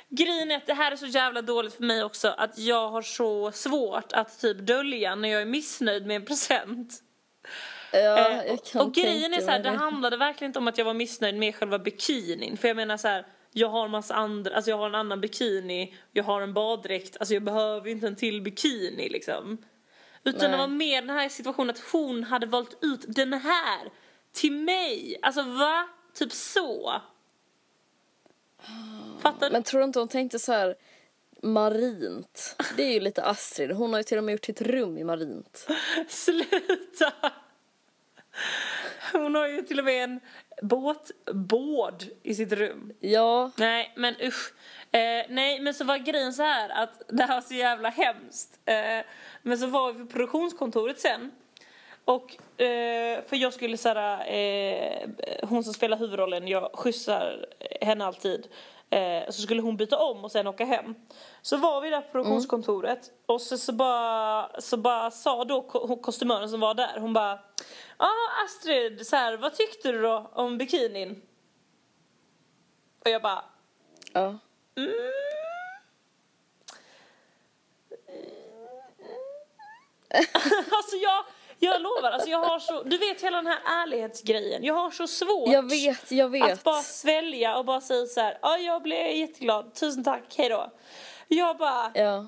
grejen 0.09 0.51
är 0.51 0.57
att 0.57 0.67
det 0.67 0.73
här 0.73 0.91
är 0.91 0.95
så 0.95 1.05
jävla 1.05 1.41
dåligt 1.41 1.73
för 1.73 1.83
mig 1.83 2.03
också 2.03 2.27
att 2.27 2.57
jag 2.57 2.89
har 2.89 3.01
så 3.01 3.51
svårt 3.51 4.13
att 4.13 4.39
typ 4.39 4.57
dölja 4.57 5.15
när 5.15 5.29
jag 5.29 5.41
är 5.41 5.45
missnöjd 5.45 6.05
med 6.05 6.15
en 6.15 6.25
present. 6.25 7.03
Ja, 7.91 8.29
Eh, 8.29 8.45
jag 8.45 8.53
och, 8.53 8.65
kan 8.65 8.81
och 8.81 8.93
grejen 8.93 9.33
är 9.33 9.41
så 9.41 9.51
här, 9.51 9.59
det 9.59 9.69
handlade 9.69 10.17
verkligen 10.17 10.49
inte 10.49 10.59
om 10.59 10.67
att 10.67 10.77
jag 10.77 10.85
var 10.85 10.93
missnöjd 10.93 11.35
med 11.35 11.55
själva 11.55 11.79
bikinin. 11.79 12.57
För 12.57 12.67
jag 12.67 12.77
menar 12.77 12.97
så 12.97 13.07
här, 13.07 13.25
jag 13.51 13.69
har 13.69 13.85
en 13.85 13.91
massa 13.91 14.15
andra, 14.15 14.55
alltså 14.55 14.71
jag 14.71 14.77
har 14.77 14.85
en 14.85 14.95
annan 14.95 15.21
bikini, 15.21 15.95
jag 16.11 16.23
har 16.23 16.41
en 16.41 16.53
baddräkt, 16.53 17.17
alltså 17.19 17.33
jag 17.33 17.43
behöver 17.43 17.87
ju 17.87 17.91
inte 17.91 18.07
en 18.07 18.15
till 18.15 18.41
bikini 18.41 19.09
liksom. 19.09 19.57
Utan 20.23 20.41
Nej. 20.41 20.51
det 20.51 20.57
var 20.57 20.67
mer 20.67 21.01
den 21.01 21.09
här 21.09 21.29
situationen 21.29 21.69
att 21.69 21.91
hon 21.91 22.23
hade 22.23 22.45
valt 22.45 22.77
ut 22.81 23.05
den 23.07 23.33
här 23.33 23.91
till 24.31 24.51
mig. 24.51 25.17
Alltså 25.21 25.41
va? 25.41 25.87
Typ 26.13 26.31
så. 26.31 27.01
Fattar 29.21 29.47
du? 29.49 29.53
Men 29.53 29.63
tror 29.63 29.79
du 29.79 29.85
inte 29.85 29.99
hon 29.99 30.07
tänkte 30.07 30.39
så 30.39 30.51
här 30.51 30.75
marint? 31.43 32.55
Det 32.77 32.83
är 32.83 32.93
ju 32.93 32.99
lite 32.99 33.23
Astrid. 33.23 33.71
Hon 33.71 33.93
har 33.93 33.99
ju 33.99 34.03
till 34.03 34.17
och 34.17 34.23
med 34.23 34.31
gjort 34.31 34.45
sitt 34.45 34.61
rum 34.61 34.97
i 34.97 35.03
marint. 35.03 35.67
Sluta! 36.07 37.13
Har 39.37 39.47
ju 39.47 39.61
till 39.61 39.79
och 39.79 39.85
med 39.85 40.03
en 40.03 40.19
båtbåd 40.61 42.05
i 42.23 42.35
sitt 42.35 42.51
rum. 42.51 42.93
Ja, 42.99 43.51
Nej, 43.55 43.93
men 43.95 44.15
usch. 44.21 44.53
Eh, 44.91 45.25
nej, 45.29 45.59
men 45.59 45.73
så 45.73 45.83
var 45.83 45.97
grejen 45.97 46.33
så 46.33 46.43
här 46.43 46.69
att 46.69 47.01
det 47.07 47.23
här 47.23 47.35
var 47.35 47.41
så 47.41 47.53
jävla 47.53 47.89
hemskt. 47.89 48.59
Eh, 48.65 49.05
men 49.41 49.57
så 49.57 49.67
var 49.67 49.93
vi 49.93 49.99
på 49.99 50.05
produktionskontoret 50.05 50.99
sen. 50.99 51.31
Och 52.05 52.61
eh, 52.61 53.23
för 53.27 53.35
jag 53.35 53.53
skulle 53.53 53.77
såhär, 53.77 54.33
eh, 54.33 55.09
hon 55.43 55.63
som 55.63 55.73
spelar 55.73 55.97
huvudrollen, 55.97 56.47
jag 56.47 56.69
skjutsar 56.73 57.45
henne 57.81 58.05
alltid. 58.05 58.47
Eh, 58.89 59.29
så 59.29 59.41
skulle 59.41 59.61
hon 59.61 59.77
byta 59.77 59.97
om 59.97 60.23
och 60.23 60.31
sen 60.31 60.47
åka 60.47 60.65
hem. 60.65 60.95
Så 61.41 61.57
var 61.57 61.81
vi 61.81 61.89
där 61.89 62.01
på 62.01 62.11
produktionskontoret 62.11 63.11
och 63.25 63.41
så, 63.41 63.57
så, 63.57 63.73
bara, 63.73 64.61
så 64.61 64.77
bara 64.77 65.11
sa 65.11 65.43
då 65.43 65.61
kostymören 66.01 66.49
som 66.49 66.59
var 66.59 66.73
där, 66.73 66.99
hon 66.99 67.13
bara 67.13 67.39
Ja 67.97 68.11
Astrid, 68.45 69.07
så 69.07 69.15
här, 69.15 69.37
vad 69.37 69.55
tyckte 69.55 69.91
du 69.91 70.01
då 70.01 70.31
om 70.33 70.57
bikinin? 70.57 71.21
Och 73.05 73.09
jag 73.09 73.21
bara 73.21 73.43
ja. 74.13 74.25
alltså 80.71 80.95
jag, 81.01 81.23
jag 81.59 81.81
lovar, 81.81 82.11
alltså 82.11 82.29
jag 82.29 82.39
har 82.43 82.59
så, 82.59 82.83
du 82.83 82.97
vet 82.97 83.21
hela 83.23 83.37
den 83.37 83.47
här 83.47 83.59
ärlighetsgrejen, 83.65 84.63
jag 84.63 84.73
har 84.73 84.91
så 84.91 85.07
svårt 85.07 85.49
Jag 85.49 85.69
vet, 85.69 86.11
jag 86.11 86.29
vet. 86.29 86.53
att 86.53 86.63
bara 86.63 86.81
svälja 86.81 87.57
och 87.57 87.65
bara 87.65 87.81
säga 87.81 88.05
så 88.05 88.21
här, 88.21 88.37
ja 88.41 88.57
jag 88.57 88.81
blev 88.81 89.11
jätteglad, 89.11 89.73
tusen 89.75 90.03
tack, 90.03 90.37
hejdå. 90.37 90.71
Jag 91.27 91.57
bara, 91.57 91.91
Ja. 91.95 92.25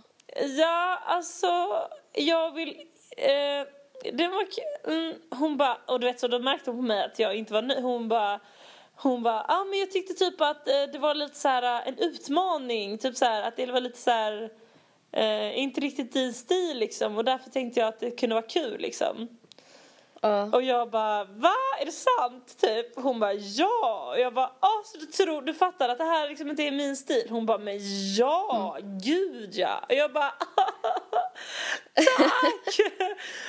ja 0.57 0.99
alltså, 1.05 1.77
jag 2.13 2.51
vill, 2.53 2.69
eh, 3.17 3.67
det 4.13 4.27
var 4.27 4.45
kul. 4.45 4.93
Mm, 4.93 5.13
hon 5.29 5.57
bara, 5.57 5.77
och 5.85 5.99
du 5.99 6.07
vet 6.07 6.19
så 6.19 6.27
då 6.27 6.39
märkte 6.39 6.71
hon 6.71 6.79
på 6.79 6.85
mig 6.85 7.03
att 7.03 7.19
jag 7.19 7.35
inte 7.35 7.53
var 7.53 7.61
nöjd, 7.61 7.83
hon 7.83 8.07
bara 8.07 8.39
hon 9.01 9.23
bara, 9.23 9.45
ja 9.47 9.61
ah, 9.61 9.65
men 9.65 9.79
jag 9.79 9.91
tyckte 9.91 10.13
typ 10.13 10.41
att 10.41 10.67
eh, 10.67 10.83
det 10.91 10.99
var 10.99 11.15
lite 11.15 11.35
så 11.35 11.47
här 11.47 11.63
eh, 11.63 11.87
en 11.87 11.97
utmaning, 11.97 12.97
typ 12.97 13.17
så 13.17 13.25
här 13.25 13.43
att 13.43 13.55
det 13.55 13.65
var 13.65 13.81
lite 13.81 13.97
så 13.97 14.11
här 14.11 14.49
eh, 15.11 15.59
inte 15.59 15.81
riktigt 15.81 16.13
din 16.13 16.33
stil 16.33 16.77
liksom 16.77 17.17
och 17.17 17.25
därför 17.25 17.49
tänkte 17.49 17.79
jag 17.79 17.89
att 17.89 17.99
det 17.99 18.11
kunde 18.11 18.35
vara 18.35 18.47
kul 18.47 18.81
liksom. 18.81 19.27
Ja. 20.21 20.49
Och 20.53 20.61
jag 20.61 20.89
bara, 20.89 21.23
va? 21.23 21.55
Är 21.81 21.85
det 21.85 21.91
sant? 21.91 22.57
Typ. 22.61 22.95
Hon 22.95 23.19
bara, 23.19 23.33
ja. 23.33 24.09
Och 24.13 24.19
jag 24.19 24.33
bara, 24.33 24.51
ah, 24.59 24.83
så 24.85 24.97
du 24.97 25.05
tror, 25.05 25.41
du 25.41 25.53
fattar 25.53 25.89
att 25.89 25.97
det 25.97 26.03
här 26.03 26.29
liksom 26.29 26.49
inte 26.49 26.63
är 26.63 26.71
min 26.71 26.95
stil? 26.95 27.27
Hon 27.29 27.45
bara, 27.45 27.57
men 27.57 27.79
ja, 28.15 28.77
gud 28.81 29.49
ja. 29.55 29.85
Och 29.89 29.93
jag 29.93 30.13
bara, 30.13 30.29
tack. 31.95 32.79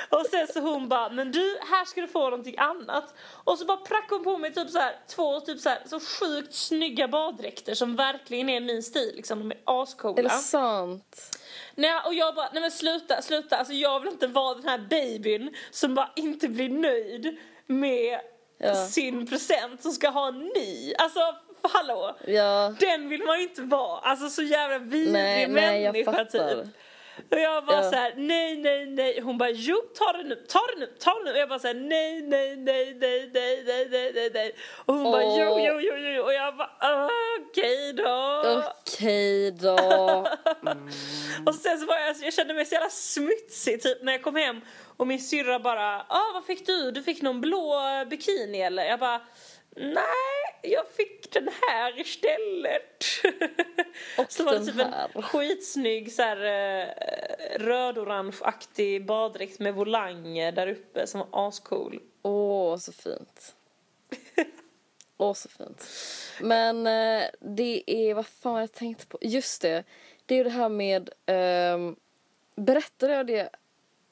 och 0.09 0.27
sen 0.31 0.47
så 0.47 0.61
hon 0.61 0.89
bara, 0.89 1.09
men 1.11 1.33
du, 1.33 1.59
här 1.71 1.85
ska 1.85 2.01
du 2.01 2.09
få 2.09 2.25
någonting 2.31 2.59
annat. 2.59 3.15
Och 3.45 3.59
så 3.59 3.65
bara 3.65 3.77
prackade 3.77 4.15
hon 4.15 4.25
på 4.25 4.39
mig 4.39 4.55
typ 4.55 4.71
så 4.71 4.79
här, 4.79 4.97
två 5.09 5.41
typ 5.41 5.61
så, 5.61 5.69
här, 5.69 5.83
så 5.87 6.01
sjukt 6.01 6.55
snygga 6.55 7.09
baddräkter 7.09 7.75
som 7.75 7.97
verkligen 7.97 8.49
är 8.49 8.61
min 8.61 8.83
stil. 8.83 9.13
Liksom, 9.17 9.39
de 9.39 9.51
är 9.51 9.61
ascoola. 9.65 10.19
Är 10.19 10.23
det 10.23 10.31
sant? 10.31 11.40
Nej, 11.81 12.01
och 12.07 12.15
jag 12.15 12.35
bara, 12.35 12.49
nej 12.53 12.61
men 12.61 12.71
sluta, 12.71 13.23
sluta. 13.23 13.57
Alltså 13.57 13.73
jag 13.75 14.01
vill 14.01 14.09
inte 14.13 14.27
vara 14.27 14.55
den 14.55 14.69
här 14.69 14.79
babyn 14.79 15.55
som 15.71 15.95
bara 15.95 16.11
inte 16.17 16.49
blir 16.49 16.69
nöjd 16.69 17.37
med 17.67 18.21
Ja. 18.63 18.75
sin 18.75 19.27
present 19.27 19.83
som 19.83 19.93
ska 19.93 20.09
ha 20.09 20.29
en 20.29 20.39
ny. 20.39 20.95
Alltså, 20.99 21.21
hallå. 21.63 22.17
Ja. 22.27 22.75
Den 22.81 23.09
vill 23.09 23.23
man 23.25 23.37
ju 23.39 23.43
inte 23.43 23.63
vara. 23.63 23.99
Alltså 24.01 24.29
så 24.29 24.43
jävla 24.43 24.79
vidrig 24.79 25.13
Nej, 25.13 25.49
nej, 25.49 25.83
människa 25.85 26.13
fattar. 26.13 26.25
typ. 26.55 26.67
Och 27.31 27.39
jag 27.39 27.65
bara 27.67 27.77
Ja. 27.85 27.91
så 27.91 27.97
här, 27.97 28.15
nej, 28.17 28.57
nej, 28.57 28.87
nej. 28.87 29.21
Hon 29.21 29.39
bara, 29.39 29.51
jo, 29.51 29.77
ta 29.99 30.13
det 30.13 30.23
nu, 30.23 30.35
ta 30.35 30.59
det 30.75 30.81
nu, 30.81 30.87
ta 30.87 31.11
det 31.19 31.25
nu. 31.25 31.31
Och 31.33 31.39
jag 31.39 31.49
bara 31.49 31.59
så 31.59 31.67
här, 31.67 31.75
nej, 31.75 32.23
nej, 32.23 32.57
nej, 32.57 32.95
nej, 33.01 33.31
nej, 33.35 33.63
nej, 33.67 33.89
nej, 33.91 34.13
nej, 34.15 34.31
nej. 34.35 34.55
Och 34.87 34.95
hon 34.95 35.13
bara, 35.13 35.23
jo, 35.23 35.59
jo, 35.59 35.81
jo, 35.81 35.95
jo. 35.97 36.23
Och 36.23 36.33
jag 36.33 36.57
bara, 36.57 36.71
"Ah, 36.81 37.09
okej 37.41 37.93
då. 37.93 38.63
Okej 38.81 39.51
då. 39.51 39.77
Och 41.47 41.55
sen 41.55 41.79
så 41.79 41.87
var 41.87 41.97
jag, 41.97 42.17
jag 42.21 42.35
kände 42.35 42.55
mig 42.55 42.67
så 42.67 42.75
jävla 42.75 42.91
smutsig 42.91 43.83
typ 43.83 44.03
när 44.03 44.13
jag 44.13 44.23
kom 44.23 44.37
hem 44.37 44.61
och 44.97 45.07
min 45.07 45.21
syrra 45.21 45.59
bara 45.61 46.01
ah 46.01 46.33
vad 46.35 46.45
fick 46.45 46.67
du? 46.67 46.91
Du 46.91 47.03
fick 47.03 47.23
någon 47.23 47.41
blå 47.41 47.81
bikini 48.11 48.61
eller? 48.61 48.85
Jag 48.85 49.01
bara 49.01 49.21
nej 49.77 50.41
jag 50.63 50.87
fick 50.89 51.33
den 51.33 51.49
här 51.69 52.01
istället. 52.01 53.05
Och 54.19 54.33
så 54.33 54.45
var 54.45 54.53
det 54.53 54.67
typ 54.67 54.75
här. 54.75 55.11
en 55.15 55.23
skitsnygg 55.23 56.13
så 56.13 56.23
här 56.23 56.45
eh, 56.45 57.59
rödorangeaktig 57.59 59.07
baddräkt 59.07 59.59
med 59.59 59.75
volanger 59.75 60.53
där 60.53 60.67
uppe 60.67 61.07
som 61.07 61.21
var 61.21 61.49
ascool. 61.49 62.01
Åh, 62.23 62.77
så 62.77 62.93
fint. 62.93 63.55
Åh, 65.17 65.35
så 65.35 65.49
fint. 65.49 65.89
Men 66.41 66.87
eh, 66.87 67.29
det 67.41 67.83
är, 67.87 68.15
vad 68.15 68.27
fan 68.27 68.61
jag 68.61 68.73
tänkte 68.73 69.07
på? 69.07 69.19
Just 69.21 69.63
det, 69.63 69.85
det 70.31 70.35
är 70.35 70.37
ju 70.37 70.45
det 70.45 70.51
här 70.51 70.69
med, 70.69 71.11
ehm, 71.27 71.97
berättade 72.55 73.13
jag 73.13 73.27
det 73.27 73.51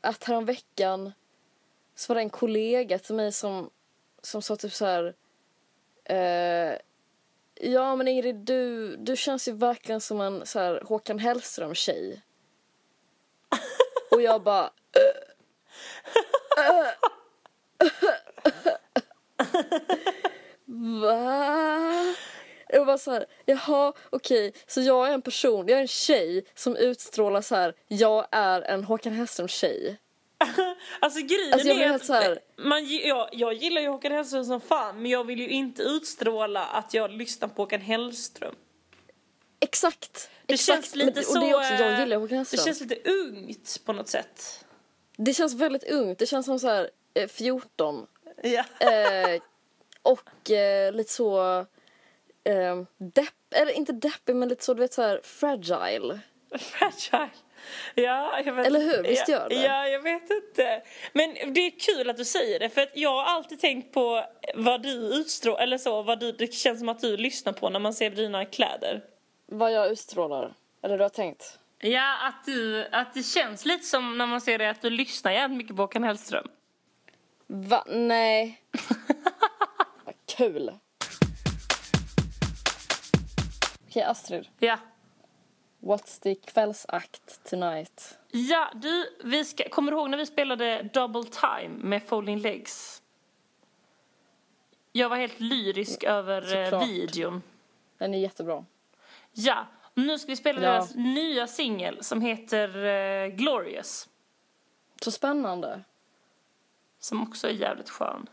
att 0.00 0.24
häromveckan 0.24 1.12
så 1.94 2.08
var 2.12 2.14
det 2.14 2.20
en 2.20 2.30
kollega 2.30 2.98
till 2.98 3.14
mig 3.14 3.32
som, 3.32 3.70
som 4.22 4.42
sa 4.42 4.56
typ 4.56 4.72
så 4.72 4.84
här, 4.84 5.14
eh, 6.04 6.78
ja 7.54 7.96
men 7.96 8.08
Ingrid 8.08 8.36
du, 8.36 8.96
du 8.96 9.16
känns 9.16 9.48
ju 9.48 9.52
verkligen 9.52 10.00
som 10.00 10.20
en 10.20 10.46
så 10.46 10.58
här 10.58 10.82
Håkan 10.84 11.18
Hellström-tjej. 11.18 12.22
Och 14.10 14.22
jag 14.22 14.42
bara, 14.42 14.70
Va? 21.00 22.14
Jag 22.68 22.84
var 22.84 22.96
så 22.98 23.10
här, 23.10 23.26
jaha, 23.44 23.92
okej, 24.10 24.52
så 24.66 24.80
jag 24.80 25.08
är 25.08 25.12
en 25.12 25.22
person, 25.22 25.68
jag 25.68 25.78
är 25.78 25.82
en 25.82 25.88
tjej 25.88 26.44
som 26.54 26.76
utstrålar 26.76 27.40
så 27.40 27.54
här, 27.54 27.74
jag 27.88 28.26
är 28.30 28.62
en 28.62 28.84
Håkan 28.84 29.12
Hellström-tjej. 29.12 29.96
Alltså 31.00 31.20
grejen 31.20 31.52
Alltså, 31.52 31.68
är 31.68 31.90
att 31.94 32.08
här- 32.08 32.38
man, 32.56 32.86
jag, 32.86 33.28
jag 33.32 33.52
gillar 33.54 33.80
ju 33.80 33.88
Håkan 33.88 34.12
Hellström 34.12 34.44
som 34.44 34.60
fan 34.60 35.02
men 35.02 35.10
jag 35.10 35.24
vill 35.24 35.40
ju 35.40 35.48
inte 35.48 35.82
utstråla 35.82 36.64
att 36.64 36.94
jag 36.94 37.10
lyssnar 37.10 37.48
på 37.48 37.62
Håkan 37.62 37.80
Hellström. 37.80 38.54
Exakt! 39.60 40.30
Det 40.46 40.54
exakt. 40.54 40.76
känns 40.84 40.94
lite 40.94 41.12
Men, 41.14 41.24
så... 41.24 41.34
Och 41.34 41.40
det 41.40 41.50
är 41.50 41.56
också, 41.56 41.72
jag 41.84 41.92
eh, 41.92 42.00
gillar 42.00 42.16
Håkan 42.16 42.28
Det 42.30 42.36
Hellström. 42.36 42.64
känns 42.64 42.80
lite 42.80 43.10
ungt 43.10 43.80
på 43.84 43.92
något 43.92 44.08
sätt. 44.08 44.64
Det 45.16 45.34
känns 45.34 45.54
väldigt 45.54 45.84
ungt, 45.84 46.18
det 46.18 46.26
känns 46.26 46.46
som 46.46 46.58
så 46.58 46.68
här 46.68 46.90
eh, 47.14 47.28
14. 47.28 48.06
Ja. 48.42 48.64
Eh, 48.78 49.40
och 50.02 50.50
eh, 50.50 50.92
lite 50.92 51.12
så 51.12 51.66
eh, 52.44 52.82
depp, 52.98 53.54
eller 53.54 53.72
inte 53.72 53.92
deppig 53.92 54.36
men 54.36 54.48
lite 54.48 54.64
så 54.64 54.74
du 54.74 54.80
vet 54.80 54.92
så 54.92 55.02
här 55.02 55.20
fragile. 55.22 56.20
Fragile. 56.58 57.30
Ja, 57.94 58.40
jag 58.44 58.52
vet, 58.52 58.66
Eller 58.66 58.80
hur? 58.80 59.02
Visst 59.02 59.28
gör 59.28 59.48
det? 59.48 59.54
Ja, 59.54 59.88
jag 59.88 60.02
vet 60.02 60.30
inte. 60.30 60.82
Men 61.12 61.34
det 61.54 61.60
är 61.60 61.70
kul 61.80 62.10
att 62.10 62.16
du 62.16 62.24
säger 62.24 62.58
det 62.58 62.68
för 62.68 62.80
att 62.80 62.92
jag 62.94 63.10
har 63.10 63.24
alltid 63.24 63.60
tänkt 63.60 63.94
på 63.94 64.24
vad 64.54 64.82
du 64.82 64.92
utstrålar, 64.92 65.62
eller 65.62 65.78
så, 65.78 66.02
vad 66.02 66.20
du, 66.20 66.32
det 66.32 66.54
känns 66.54 66.78
som 66.78 66.88
att 66.88 67.00
du 67.00 67.16
lyssnar 67.16 67.52
på 67.52 67.70
när 67.70 67.80
man 67.80 67.94
ser 67.94 68.10
dina 68.10 68.44
kläder. 68.44 69.04
Vad 69.46 69.72
jag 69.72 69.92
utstrålar. 69.92 70.54
Eller 70.82 70.98
du 70.98 71.04
har 71.04 71.08
tänkt? 71.08 71.58
Ja, 71.80 72.26
att, 72.28 72.44
du, 72.46 72.86
att 72.92 73.14
det 73.14 73.22
känns 73.22 73.64
lite 73.64 73.84
som 73.84 74.18
när 74.18 74.26
man 74.26 74.40
ser 74.40 74.58
det 74.58 74.70
att 74.70 74.82
du 74.82 74.90
lyssnar 74.90 75.32
jävligt 75.32 75.58
mycket 75.58 75.76
på 75.76 75.82
Håkan 75.82 76.04
Hellström. 76.04 76.48
Va? 77.46 77.84
Nej. 77.88 78.62
Vad 80.04 80.14
kul. 80.36 80.72
Okej, 83.88 84.02
Astrid. 84.02 84.48
Ja. 84.58 84.78
What's 85.80 86.20
the 86.22 86.34
kvällsakt 86.34 87.50
tonight? 87.50 88.18
Ja, 88.30 88.68
du, 88.74 89.16
vi 89.24 89.44
ska, 89.44 89.68
kommer 89.68 89.92
du 89.92 89.98
ihåg 89.98 90.10
när 90.10 90.18
vi 90.18 90.26
spelade 90.26 90.82
Double 90.82 91.24
Time 91.24 91.68
med 91.68 92.02
Folding 92.02 92.38
Legs? 92.38 93.02
Jag 94.92 95.08
var 95.08 95.16
helt 95.16 95.40
lyrisk 95.40 96.04
över 96.04 96.56
eh, 96.56 96.64
Såklart. 96.64 96.88
videon. 96.88 97.42
Den 97.98 98.14
är 98.14 98.18
jättebra. 98.18 98.64
Ja, 99.32 99.66
nu 99.94 100.18
ska 100.18 100.32
vi 100.32 100.36
spela 100.36 100.62
Ja. 100.62 100.70
deras 100.72 100.94
nya 100.94 101.46
singel 101.46 102.04
som 102.04 102.20
heter 102.20 102.84
eh, 102.84 103.28
Glorious. 103.28 104.08
Så 105.02 105.10
spännande. 105.10 105.84
Som 106.98 107.22
också 107.22 107.48
är 107.48 107.52
jävligt 107.52 107.90
skön. 107.90 108.26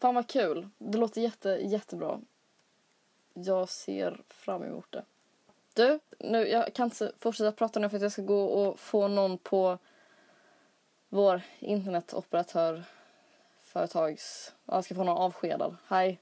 Fan 0.00 0.14
vad 0.14 0.28
kul. 0.28 0.68
Det 0.78 0.98
låter 0.98 1.20
jätte, 1.20 1.48
jättebra. 1.48 2.20
Jag 3.34 3.68
ser 3.68 4.22
fram 4.28 4.62
emot 4.62 4.92
det. 4.92 5.04
Du, 5.74 6.00
nu, 6.18 6.48
jag 6.48 6.74
kan 6.74 6.84
inte 6.84 7.12
fortsätta 7.18 7.52
prata 7.52 7.80
nu 7.80 7.88
för 7.88 7.96
att 7.96 8.02
jag 8.02 8.12
ska 8.12 8.22
gå 8.22 8.44
och 8.44 8.80
få 8.80 9.08
någon 9.08 9.38
på 9.38 9.78
vår 11.08 11.42
internetoperatör 11.58 12.84
företags... 13.62 14.54
Jag 14.66 14.84
ska 14.84 14.94
få 14.94 15.04
någon 15.04 15.18
avskedad. 15.18 15.76
Hej. 15.88 16.20